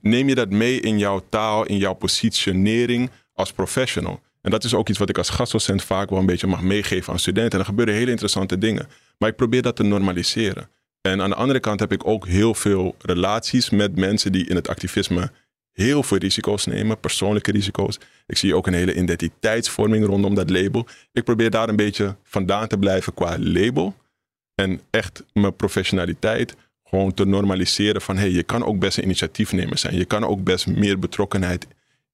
[0.00, 4.20] Neem je dat mee in jouw taal, in jouw positionering als professional?
[4.42, 7.12] En dat is ook iets wat ik als gastdocent vaak wel een beetje mag meegeven
[7.12, 7.52] aan studenten.
[7.52, 8.88] En er gebeuren hele interessante dingen.
[9.18, 10.68] Maar ik probeer dat te normaliseren.
[11.00, 14.56] En aan de andere kant heb ik ook heel veel relaties met mensen die in
[14.56, 15.30] het activisme
[15.76, 17.98] heel veel risico's nemen, persoonlijke risico's.
[18.26, 20.86] Ik zie ook een hele identiteitsvorming rondom dat label.
[21.12, 23.94] Ik probeer daar een beetje vandaan te blijven qua label.
[24.54, 29.78] En echt mijn professionaliteit gewoon te normaliseren van hey, je kan ook best een initiatiefnemer
[29.78, 29.96] zijn.
[29.96, 31.66] Je kan ook best meer betrokkenheid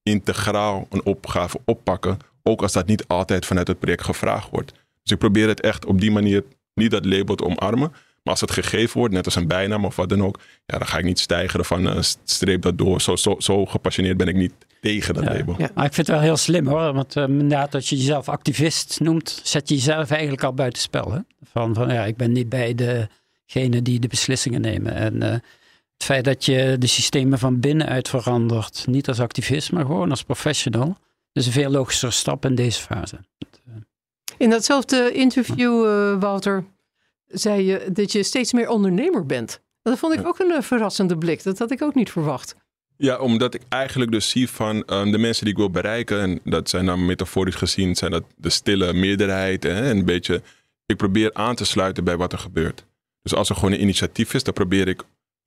[0.02, 2.18] integraal een opgave oppakken.
[2.42, 4.72] Ook als dat niet altijd vanuit het project gevraagd wordt.
[5.02, 6.44] Dus ik probeer het echt op die manier
[6.74, 7.92] niet dat label te omarmen.
[8.22, 10.86] Maar als het gegeven wordt, net als een bijnaam of wat dan ook, ja, dan
[10.86, 13.00] ga ik niet stijgen van uh, streep dat door.
[13.00, 15.54] Zo, zo, zo gepassioneerd ben ik niet tegen dat label.
[15.58, 15.70] Ja.
[15.74, 16.92] Maar ik vind het wel heel slim hoor.
[16.92, 21.12] Want uh, inderdaad, als je jezelf activist noemt, zet je jezelf eigenlijk al buitenspel.
[21.12, 21.18] Hè?
[21.52, 24.94] Van, van ja, ik ben niet bij degene die de beslissingen nemen.
[24.94, 29.86] En uh, het feit dat je de systemen van binnenuit verandert, niet als activist, maar
[29.86, 30.96] gewoon als professional,
[31.32, 33.16] is een veel logischere stap in deze fase.
[34.36, 35.84] In datzelfde interview,
[36.20, 36.64] Walter,
[37.32, 39.60] zei je dat je steeds meer ondernemer bent.
[39.82, 41.42] Dat vond ik ook een eh, verrassende blik.
[41.42, 42.54] Dat had ik ook niet verwacht.
[42.96, 46.40] Ja, omdat ik eigenlijk dus zie van ehm, de mensen die ik wil bereiken, en
[46.44, 49.62] dat zijn dan metaforisch gezien, zijn dat de stille meerderheid.
[49.62, 50.42] Hè, en een beetje,
[50.86, 52.84] ik probeer aan te sluiten bij wat er gebeurt.
[53.22, 55.02] Dus als er gewoon een initiatief is, dan probeer ik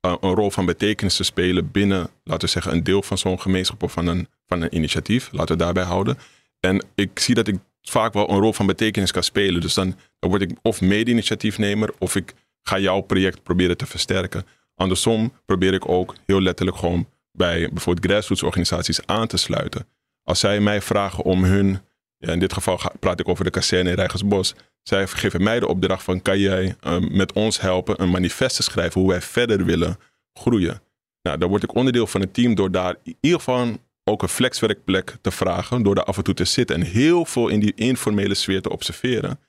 [0.05, 3.41] uh, een rol van betekenis te spelen binnen, laten we zeggen, een deel van zo'n
[3.41, 5.29] gemeenschap of van een, van een initiatief.
[5.31, 6.17] Laten we daarbij houden.
[6.59, 9.61] En ik zie dat ik vaak wel een rol van betekenis kan spelen.
[9.61, 14.45] Dus dan, word ik of mede-initiatiefnemer of ik ga jouw project proberen te versterken.
[14.75, 19.87] Andersom probeer ik ook heel letterlijk gewoon bij bijvoorbeeld grassroots organisaties aan te sluiten.
[20.23, 21.79] Als zij mij vragen om hun,
[22.19, 24.55] in dit geval praat ik over de kazerne in Rijgersbos.
[24.81, 28.63] Zij geven mij de opdracht van kan jij ehm, met ons helpen een manifest te
[28.63, 29.97] schrijven hoe wij verder willen
[30.33, 30.81] groeien.
[31.21, 33.77] Nou, dan word ik onderdeel van het team door daar in ieder geval
[34.09, 35.83] ook een flexwerkplek te vragen.
[35.83, 38.69] Door daar af en toe te zitten en heel veel in die informele sfeer te
[38.69, 39.39] observeren.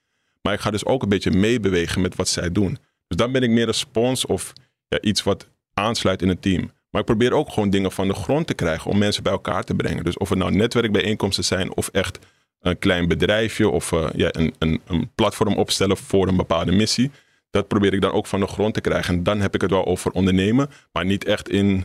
[0.42, 2.79] Maar ik ga dus ook een beetje meebewegen met wat zij doen.
[3.07, 4.53] Dus dan ben ik meer een spons of
[4.88, 6.71] ja, iets wat aansluit in het team.
[6.90, 9.64] Maar ik probeer ook gewoon dingen van de grond te krijgen om mensen bij elkaar
[9.64, 10.05] te brengen.
[10.05, 12.19] Dus of het nou netwerkbijeenkomsten zijn of echt
[12.61, 17.11] een klein bedrijfje of uh, ja, een, een, een platform opstellen voor een bepaalde missie.
[17.51, 19.14] Dat probeer ik dan ook van de grond te krijgen.
[19.14, 21.85] En dan heb ik het wel over ondernemen, maar niet echt in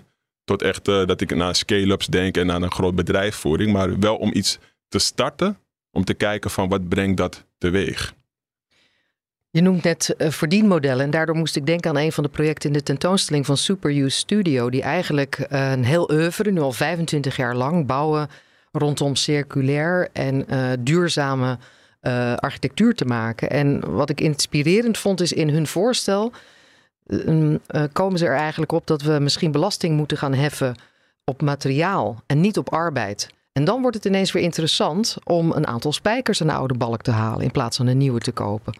[0.59, 3.71] echt uh, dat ik naar scale-ups denk en aan een groot bedrijfsvoering.
[3.71, 5.57] Maar wel om iets te starten,
[5.91, 8.13] om te kijken van wat brengt dat teweeg.
[9.49, 12.69] Je noemt net uh, verdienmodellen en daardoor moest ik denken aan een van de projecten
[12.69, 17.35] in de tentoonstelling van Superuse Studio, die eigenlijk uh, een heel oeuvre, nu al 25
[17.35, 18.29] jaar lang, bouwen
[18.71, 20.45] rondom circulair en
[20.79, 21.57] duurzame
[22.35, 23.49] architectuur te maken.
[23.49, 26.33] En wat ik inspirerend vond is in hun voorstel
[27.91, 30.75] komen ze er eigenlijk op dat we misschien belasting moeten gaan heffen
[31.23, 33.29] op materiaal en niet op arbeid.
[33.51, 37.01] En dan wordt het ineens weer interessant om een aantal spijkers aan de oude balk
[37.01, 38.79] te halen in plaats van een nieuwe te kopen.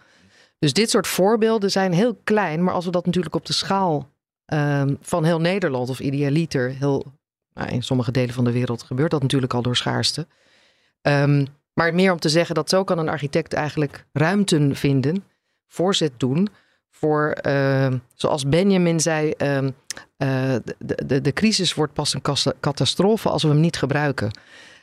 [0.58, 4.08] Dus dit soort voorbeelden zijn heel klein, maar als we dat natuurlijk op de schaal
[4.46, 7.04] um, van heel Nederland of idealiter, heel,
[7.54, 10.26] nou, in sommige delen van de wereld gebeurt dat natuurlijk al door schaarste.
[11.02, 15.24] Um, maar meer om te zeggen dat zo kan een architect eigenlijk ruimte vinden,
[15.66, 16.48] voorzet doen
[17.02, 19.68] voor, uh, zoals Benjamin zei, uh,
[20.16, 22.22] de, de, de crisis wordt pas een
[22.60, 24.30] catastrofe als we hem niet gebruiken.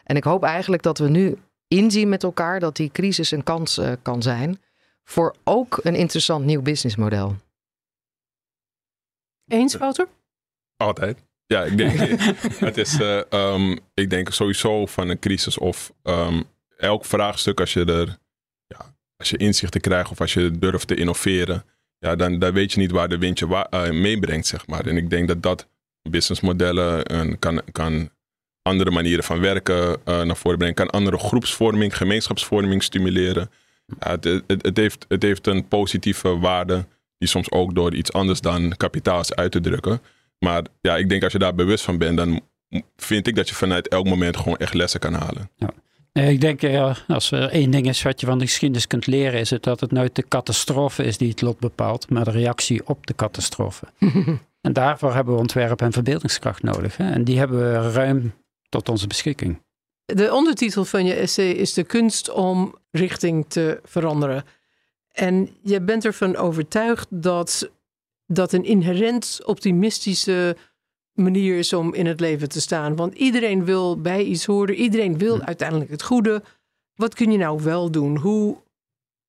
[0.03, 3.77] En ik hoop eigenlijk dat we nu inzien met elkaar dat die crisis een kans
[3.77, 4.61] uh, kan zijn
[5.03, 7.35] voor ook een interessant nieuw businessmodel.
[9.47, 10.07] Eens, Wouter?
[10.77, 11.17] Altijd.
[11.45, 11.99] Ja, ik denk,
[12.69, 16.43] het is, uh, um, ik denk sowieso van een crisis of um,
[16.77, 18.17] elk vraagstuk, als je er
[18.67, 21.65] ja, als je inzichten krijgt of als je durft te innoveren,
[21.99, 24.85] ja, dan, dan weet je niet waar de wind je uh, meebrengt, zeg maar.
[24.85, 25.67] En ik denk dat dat
[26.09, 28.09] businessmodellen en kan, kan
[28.61, 33.49] andere manieren van werken uh, naar voren brengen, kan andere groepsvorming, gemeenschapsvorming stimuleren.
[33.99, 36.85] Het, het, het, heeft, het heeft een positieve waarde
[37.17, 40.01] die soms ook door iets anders dan kapitaal is uit te drukken.
[40.39, 42.41] Maar ja, ik denk als je daar bewust van bent, dan
[42.97, 45.49] vind ik dat je vanuit elk moment gewoon echt lessen kan halen.
[45.55, 45.69] Ja.
[46.13, 49.39] Ik denk, ja, als er één ding is wat je van de geschiedenis kunt leren,
[49.39, 52.87] is het dat het nooit de catastrofe is die het lot bepaalt, maar de reactie
[52.87, 53.87] op de catastrofe.
[54.61, 56.97] en daarvoor hebben we ontwerp en verbeeldingskracht nodig.
[56.97, 57.11] Hè?
[57.11, 58.33] En die hebben we ruim
[58.69, 59.61] tot onze beschikking.
[60.05, 64.43] De ondertitel van je essay is de kunst om richting te veranderen.
[65.11, 67.69] En je bent ervan overtuigd dat
[68.25, 70.55] dat een inherent optimistische
[71.19, 72.95] manier is om in het leven te staan.
[72.95, 76.43] Want iedereen wil bij iets horen, iedereen wil uiteindelijk het goede.
[76.95, 78.17] Wat kun je nou wel doen?
[78.17, 78.57] Hoe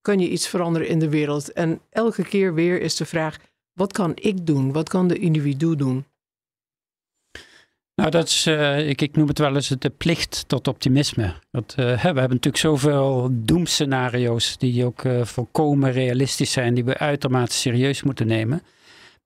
[0.00, 1.53] kan je iets veranderen in de wereld?
[1.53, 3.38] En elke keer weer is de vraag:
[3.72, 4.72] wat kan ik doen?
[4.72, 6.05] Wat kan de individu doen?
[7.94, 11.35] Nou, dat is, uh, ik, ik, noem het wel eens de plicht tot optimisme.
[11.50, 16.98] Dat, uh, we hebben natuurlijk zoveel doemscenario's die ook uh, volkomen realistisch zijn, die we
[16.98, 18.62] uitermate serieus moeten nemen.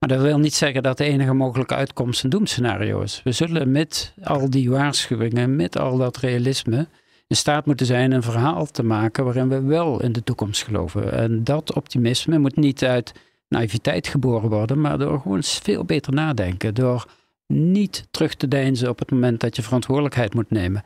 [0.04, 3.20] Maar dat wil niet zeggen dat de enige mogelijke uitkomst een doemscenario is.
[3.24, 6.86] We zullen met al die waarschuwingen, met al dat realisme,
[7.26, 11.12] in staat moeten zijn een verhaal te maken waarin we wel in de toekomst geloven.
[11.12, 13.12] En dat optimisme moet niet uit
[13.48, 16.74] naïviteit geboren worden, maar door gewoon veel beter nadenken.
[16.74, 17.06] Door
[17.46, 20.82] niet terug te deinzen op het moment dat je verantwoordelijkheid moet nemen.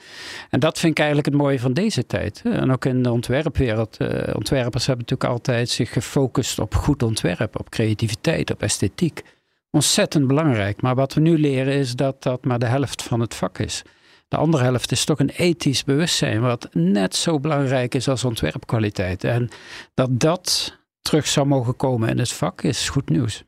[0.51, 2.43] En dat vind ik eigenlijk het mooie van deze tijd.
[2.45, 3.97] En ook in de ontwerpwereld.
[4.01, 9.23] Uh, ontwerpers hebben natuurlijk altijd zich gefocust op goed ontwerp, op creativiteit, op esthetiek.
[9.71, 10.83] Ontzettend belangrijk.
[10.83, 13.83] Maar wat we nu leren is dat dat maar de helft van het vak is.
[14.29, 19.25] De andere helft is toch een ethisch bewustzijn, wat net zo belangrijk is als ontwerpkwaliteit.
[19.25, 19.49] En
[19.95, 23.45] dat dat terug zou mogen komen in het vak is goed nieuws.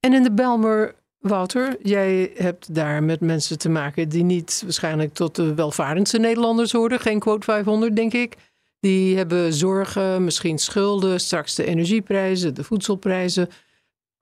[0.00, 5.14] En in de Belmer Wouter, jij hebt daar met mensen te maken die niet waarschijnlijk
[5.14, 7.00] tot de welvarendste Nederlanders horen.
[7.00, 8.36] Geen quote 500, denk ik.
[8.80, 13.48] Die hebben zorgen, misschien schulden, straks de energieprijzen, de voedselprijzen.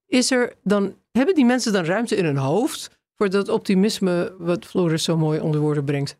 [0.06, 4.66] Is er dan, hebben die mensen dan ruimte in hun hoofd voor dat optimisme wat
[4.66, 6.16] Floris zo mooi onder woorden brengt?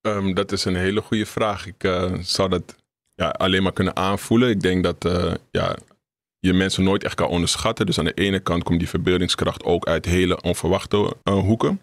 [0.00, 1.66] Um, dat is een hele goede vraag.
[1.66, 2.76] Ik uh, zou dat
[3.14, 4.48] ja, alleen maar kunnen aanvoelen.
[4.48, 5.76] Ik denk dat uh, ja,
[6.40, 7.86] je mensen nooit echt kan onderschatten.
[7.86, 11.80] Dus aan de ene kant komt die verbeeldingskracht ook uit hele onverwachte uh, hoeken.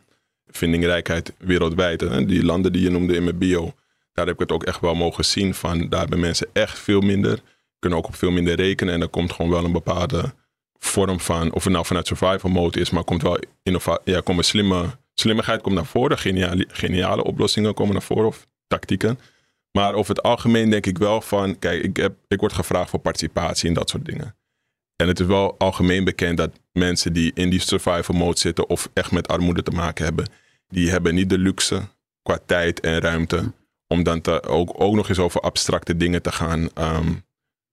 [0.48, 2.02] Vindingrijkheid wereldwijd.
[2.02, 2.26] Hè?
[2.26, 3.74] Die landen die je noemde in mijn bio,
[4.14, 5.90] daar heb ik het ook echt wel mogen zien van.
[5.90, 7.40] Daar hebben mensen echt veel minder,
[7.80, 8.94] kunnen ook op veel minder rekenen.
[8.94, 10.34] En er komt gewoon wel een bepaalde
[10.80, 13.40] vorm van, of het nou vanuit survival mode is, maar komt wel
[14.04, 16.18] ja, een slimme, slimmigheid komt naar voren.
[16.18, 19.20] Geniale, geniale oplossingen komen naar voren of tactieken.
[19.72, 23.00] Maar over het algemeen denk ik wel van, kijk, ik, heb, ik word gevraagd voor
[23.00, 24.36] participatie en dat soort dingen.
[24.96, 28.90] En het is wel algemeen bekend dat mensen die in die survival mode zitten of
[28.94, 30.28] echt met armoede te maken hebben,
[30.68, 31.88] die hebben niet de luxe
[32.22, 33.52] qua tijd en ruimte
[33.88, 37.24] om dan te, ook, ook nog eens over abstracte dingen te gaan um,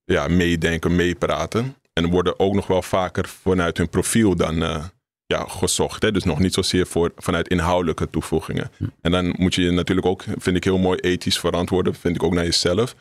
[0.05, 1.77] ja, meedenken, meepraten.
[1.93, 4.85] En worden ook nog wel vaker vanuit hun profiel dan uh,
[5.27, 6.03] ja, gezocht.
[6.03, 6.13] Hè?
[6.13, 8.71] Dus nog niet zozeer voor, vanuit inhoudelijke toevoegingen.
[9.01, 11.95] En dan moet je je natuurlijk ook, vind ik heel mooi, ethisch verantwoorden.
[11.95, 12.95] Vind ik ook naar jezelf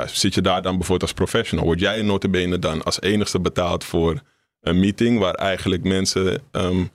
[0.00, 1.64] ja, zit je daar dan bijvoorbeeld als professional?
[1.64, 4.22] Word jij notabene dan als enigste betaald voor
[4.60, 6.90] een meeting waar eigenlijk mensen um,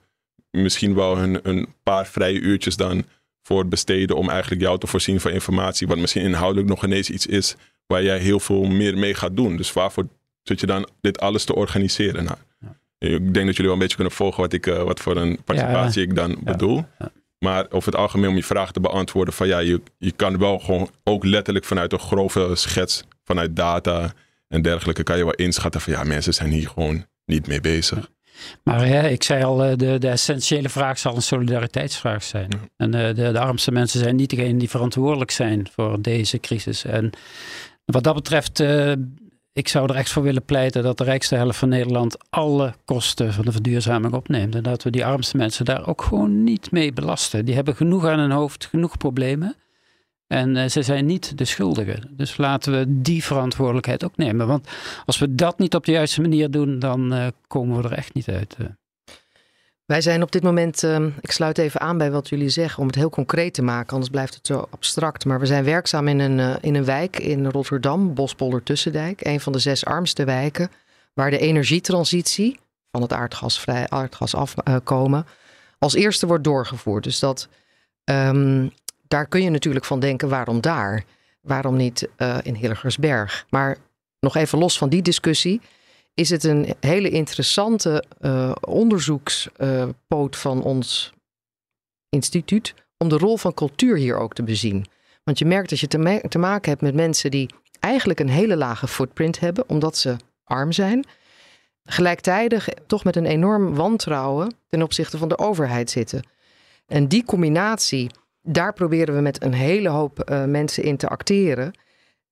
[0.50, 3.04] misschien wel hun, een paar vrije uurtjes dan
[3.42, 7.26] voor besteden om eigenlijk jou te voorzien van informatie, wat misschien inhoudelijk nog ineens iets
[7.26, 9.56] is waar jij heel veel meer mee gaat doen.
[9.56, 10.08] Dus waarvoor
[10.42, 12.24] zit je dan dit alles te organiseren?
[12.24, 12.36] Nou,
[12.98, 15.38] Ik denk dat jullie wel een beetje kunnen volgen wat, ik, uh, wat voor een
[15.44, 16.84] participatie ik dan bedoel.
[17.44, 20.58] Maar over het algemeen om je vraag te beantwoorden van ja, je, je kan wel
[20.58, 24.12] gewoon ook letterlijk vanuit een grove schets, vanuit data
[24.48, 28.10] en dergelijke, kan je wel inschatten van ja, mensen zijn hier gewoon niet mee bezig.
[28.62, 32.50] Maar ja, ik zei al, eh, de, de essentiële vraag zal een solidariteitsvraag zijn.
[32.76, 36.84] En eh, de, de armste mensen zijn niet degene die verantwoordelijk zijn voor deze crisis.
[36.84, 37.10] En
[37.84, 38.92] wat dat betreft, uh,
[39.54, 43.32] ik zou er echt voor willen pleiten dat de rijkste helft van Nederland alle kosten
[43.32, 44.54] van de verduurzaming opneemt.
[44.54, 47.44] En dat we die armste mensen daar ook gewoon niet mee belasten.
[47.44, 49.56] Die hebben genoeg aan hun hoofd, genoeg problemen.
[50.26, 52.10] En uh, ze zijn niet de schuldigen.
[52.16, 54.46] Dus laten we die verantwoordelijkheid ook nemen.
[54.46, 54.68] Want
[55.04, 58.14] als we dat niet op de juiste manier doen, dan uh, komen we er echt
[58.14, 58.56] niet uit.
[59.86, 62.86] Wij zijn op dit moment, ehm, ik sluit even aan bij wat jullie zeggen, om
[62.86, 65.24] het heel concreet te maken, anders blijft het zo abstract.
[65.24, 69.52] Maar we zijn werkzaam in een, in een wijk in Rotterdam, Bospolder Tussendijk, een van
[69.52, 70.70] de zes armste wijken,
[71.14, 72.58] waar de energietransitie
[72.90, 75.26] van het aardgasvrij, aardgas afkomen
[75.78, 77.04] als eerste wordt doorgevoerd.
[77.04, 77.48] Dus dat
[78.04, 78.72] um,
[79.08, 81.04] daar kun je natuurlijk van denken, waarom daar?
[81.40, 83.46] Waarom niet uh, in Hillegersberg?
[83.50, 83.76] Maar
[84.20, 85.60] nog even los van die discussie,
[86.14, 91.12] is het een hele interessante uh, onderzoekspoot uh, van ons
[92.08, 94.86] instituut om de rol van cultuur hier ook te bezien.
[95.24, 97.50] Want je merkt dat je te, te maken hebt met mensen die
[97.80, 101.04] eigenlijk een hele lage footprint hebben, omdat ze arm zijn.
[101.84, 106.22] Gelijktijdig toch met een enorm wantrouwen ten opzichte van de overheid zitten.
[106.86, 108.10] En die combinatie
[108.42, 111.72] daar proberen we met een hele hoop uh, mensen in te acteren.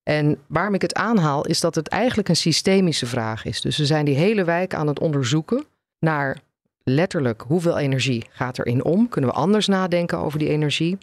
[0.02, 3.60] En waarom ik het aanhaal, is dat het eigenlijk een systemische vraag is.
[3.60, 5.64] Dus we zijn die hele wijk aan het onderzoeken
[5.98, 6.40] naar
[6.84, 9.08] letterlijk hoeveel energie gaat erin om.
[9.08, 10.98] Kunnen we anders nadenken over die energie?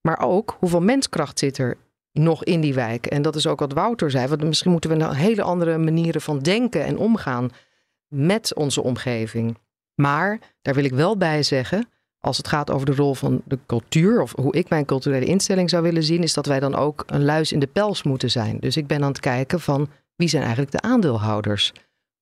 [0.00, 1.76] Maar ook hoeveel menskracht zit er
[2.12, 3.06] nog in die wijk?
[3.06, 4.26] En dat is ook wat Wouter zei.
[4.26, 7.50] Want misschien moeten we een hele andere manieren van denken en omgaan
[8.08, 9.58] met onze omgeving.
[9.94, 11.88] Maar daar wil ik wel bij zeggen
[12.20, 15.70] als het gaat over de rol van de cultuur, of hoe ik mijn culturele instelling
[15.70, 18.58] zou willen zien, is dat wij dan ook een luis in de pels moeten zijn.
[18.60, 21.72] Dus ik ben aan het kijken van wie zijn eigenlijk de aandeelhouders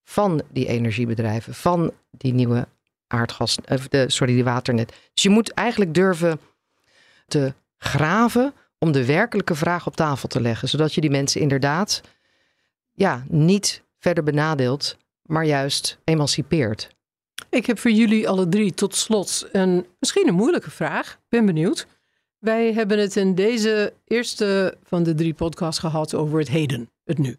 [0.03, 2.67] van die energiebedrijven, van die nieuwe
[3.07, 4.93] aardgas, of de, sorry, die waternet.
[5.13, 6.39] Dus je moet eigenlijk durven
[7.25, 12.01] te graven om de werkelijke vraag op tafel te leggen, zodat je die mensen inderdaad
[12.93, 16.96] ja, niet verder benadeelt, maar juist emancipeert.
[17.57, 21.19] Ik heb voor jullie alle drie tot slot een misschien een moeilijke vraag.
[21.29, 21.87] Ben benieuwd.
[22.39, 27.17] Wij hebben het in deze eerste van de drie podcasts gehad over het heden, het
[27.17, 27.37] nu.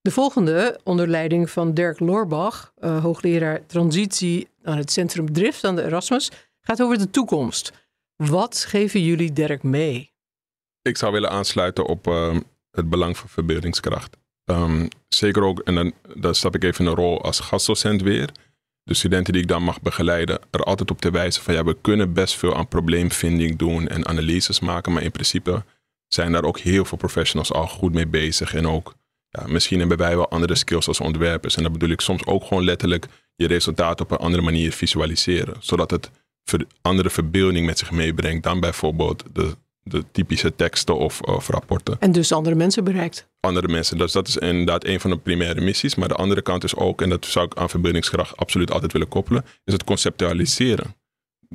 [0.00, 5.76] De volgende, onder leiding van Dirk Loorbach, uh, hoogleraar transitie aan het Centrum Drift aan
[5.76, 6.30] de Erasmus,
[6.60, 7.72] gaat over de toekomst.
[8.16, 10.12] Wat geven jullie Dirk mee?
[10.82, 12.36] Ik zou willen aansluiten op uh,
[12.70, 14.16] het belang van verbeeldingskracht.
[14.44, 18.30] Um, zeker ook, en dan, dan stap ik even een rol als gastdocent weer
[18.84, 21.76] de studenten die ik dan mag begeleiden er altijd op te wijzen van ja, we
[21.80, 25.64] kunnen best veel aan probleemvinding doen en analyses maken, maar in principe
[26.08, 28.94] zijn daar ook heel veel professionals al goed mee bezig en ook
[29.28, 31.56] ja, misschien hebben wij wel andere skills als ontwerpers.
[31.56, 33.06] En dat bedoel ik soms ook gewoon letterlijk
[33.36, 36.10] je resultaat op een andere manier visualiseren, zodat het
[36.82, 41.96] andere verbeelding met zich meebrengt dan bijvoorbeeld de de typische teksten of, of rapporten.
[42.00, 43.28] En dus andere mensen bereikt.
[43.40, 43.98] Andere mensen.
[43.98, 45.94] Dus dat is inderdaad een van de primaire missies.
[45.94, 49.08] Maar de andere kant is ook, en dat zou ik aan verbindingskracht absoluut altijd willen
[49.08, 50.94] koppelen, is het conceptualiseren.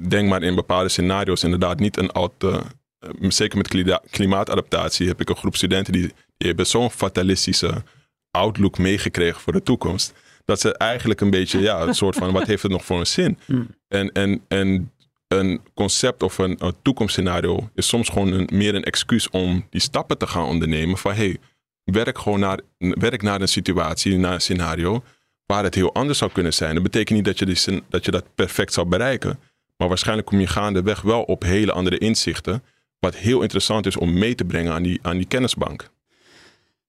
[0.08, 2.62] Denk maar in bepaalde scenario's inderdaad niet een al te.
[3.00, 7.84] Eh, zeker met klimaatadaptatie heb ik een groep studenten die, die hebben zo'n fatalistische
[8.32, 10.14] outlook meegekregen voor de toekomst.
[10.46, 13.08] Dat ze eigenlijk een beetje, ja, een soort van, wat heeft het nog voor een
[13.08, 13.38] zin?
[13.46, 13.68] Hmm.
[13.88, 14.92] En, en, en
[15.28, 19.82] een concept of een, een toekomstscenario is soms gewoon een, meer een excuus om die
[19.82, 20.98] stappen te gaan ondernemen.
[20.98, 21.38] Van hey,
[21.84, 25.04] werk gewoon naar, werk naar een situatie, naar een scenario
[25.46, 26.74] waar het heel anders zou kunnen zijn.
[26.74, 29.40] Dat betekent niet dat je, dat, je dat perfect zou bereiken.
[29.78, 32.64] Maar waarschijnlijk kom je gaandeweg wel op hele andere inzichten.
[33.00, 35.90] Wat heel interessant is om mee te brengen aan die, aan die kennisbank.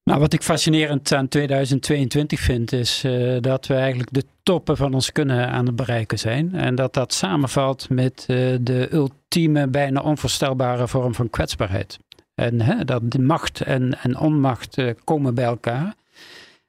[0.08, 4.94] Nou, wat ik fascinerend aan 2022 vind, is uh, dat we eigenlijk de toppen van
[4.94, 6.54] ons kunnen aan het bereiken zijn.
[6.54, 11.98] En dat dat samenvalt met uh, de ultieme, bijna onvoorstelbare vorm van kwetsbaarheid.
[12.34, 15.94] En hè, dat de macht en, en onmacht uh, komen bij elkaar.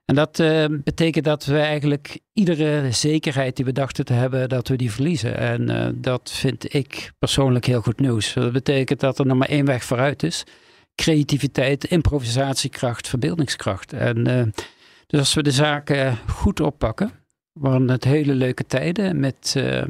[0.06, 0.44] En dat
[0.84, 5.38] betekent dat we eigenlijk iedere zekerheid die we dachten te hebben, dat we die verliezen.
[5.38, 8.34] En dat vind ik persoonlijk heel goed nieuws.
[8.34, 10.46] Dat betekent dat er nog maar één weg vooruit is
[11.00, 13.94] creativiteit, improvisatiekracht, verbeeldingskracht.
[13.94, 14.44] En uh,
[15.08, 17.12] dus als we de zaken goed oppakken,
[17.54, 19.84] worden het hele leuke tijden met uh,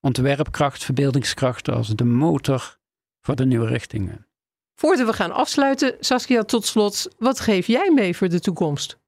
[0.00, 2.78] ontwerpkracht, verbeeldingskracht als de motor
[3.20, 4.26] voor de nieuwe richtingen.
[4.74, 8.98] Voordat we gaan afsluiten, Saskia, tot slot, wat geef jij mee voor de toekomst?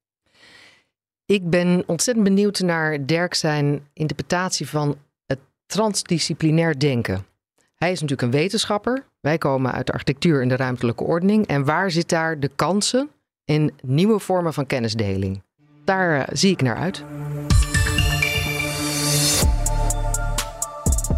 [1.24, 4.96] Ik ben ontzettend benieuwd naar Dirk zijn interpretatie van
[5.26, 7.26] het transdisciplinair denken.
[7.78, 9.04] Hij is natuurlijk een wetenschapper.
[9.20, 11.46] Wij komen uit de architectuur en de ruimtelijke ordening.
[11.46, 13.10] En waar zit daar de kansen
[13.44, 15.42] in nieuwe vormen van kennisdeling?
[15.84, 17.04] Daar uh, zie ik naar uit.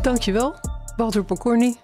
[0.02, 0.54] Dankjewel,
[0.96, 1.76] Walter Pokorny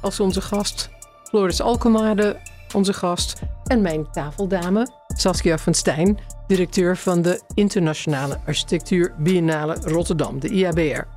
[0.00, 0.90] als onze gast,
[1.24, 2.40] Floris Alkemade
[2.74, 10.40] onze gast en mijn tafeldame Saskia van Stijn, directeur van de Internationale Architectuur Biennale Rotterdam,
[10.40, 11.13] de IABR.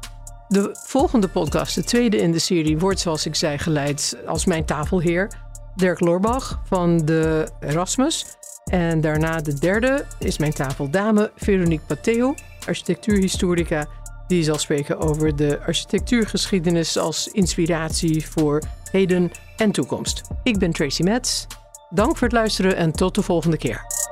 [0.47, 4.65] De volgende podcast, de tweede in de serie, wordt zoals ik zei geleid als mijn
[4.65, 5.31] tafelheer
[5.75, 8.25] Dirk Lorbach van de Erasmus.
[8.65, 12.35] En daarna de derde is mijn tafeldame Veronique Pateo,
[12.65, 13.85] architectuurhistorica.
[14.27, 20.21] Die zal spreken over de architectuurgeschiedenis als inspiratie voor heden en toekomst.
[20.43, 21.45] Ik ben Tracy Metz.
[21.89, 24.06] Dank voor het luisteren en tot de volgende keer.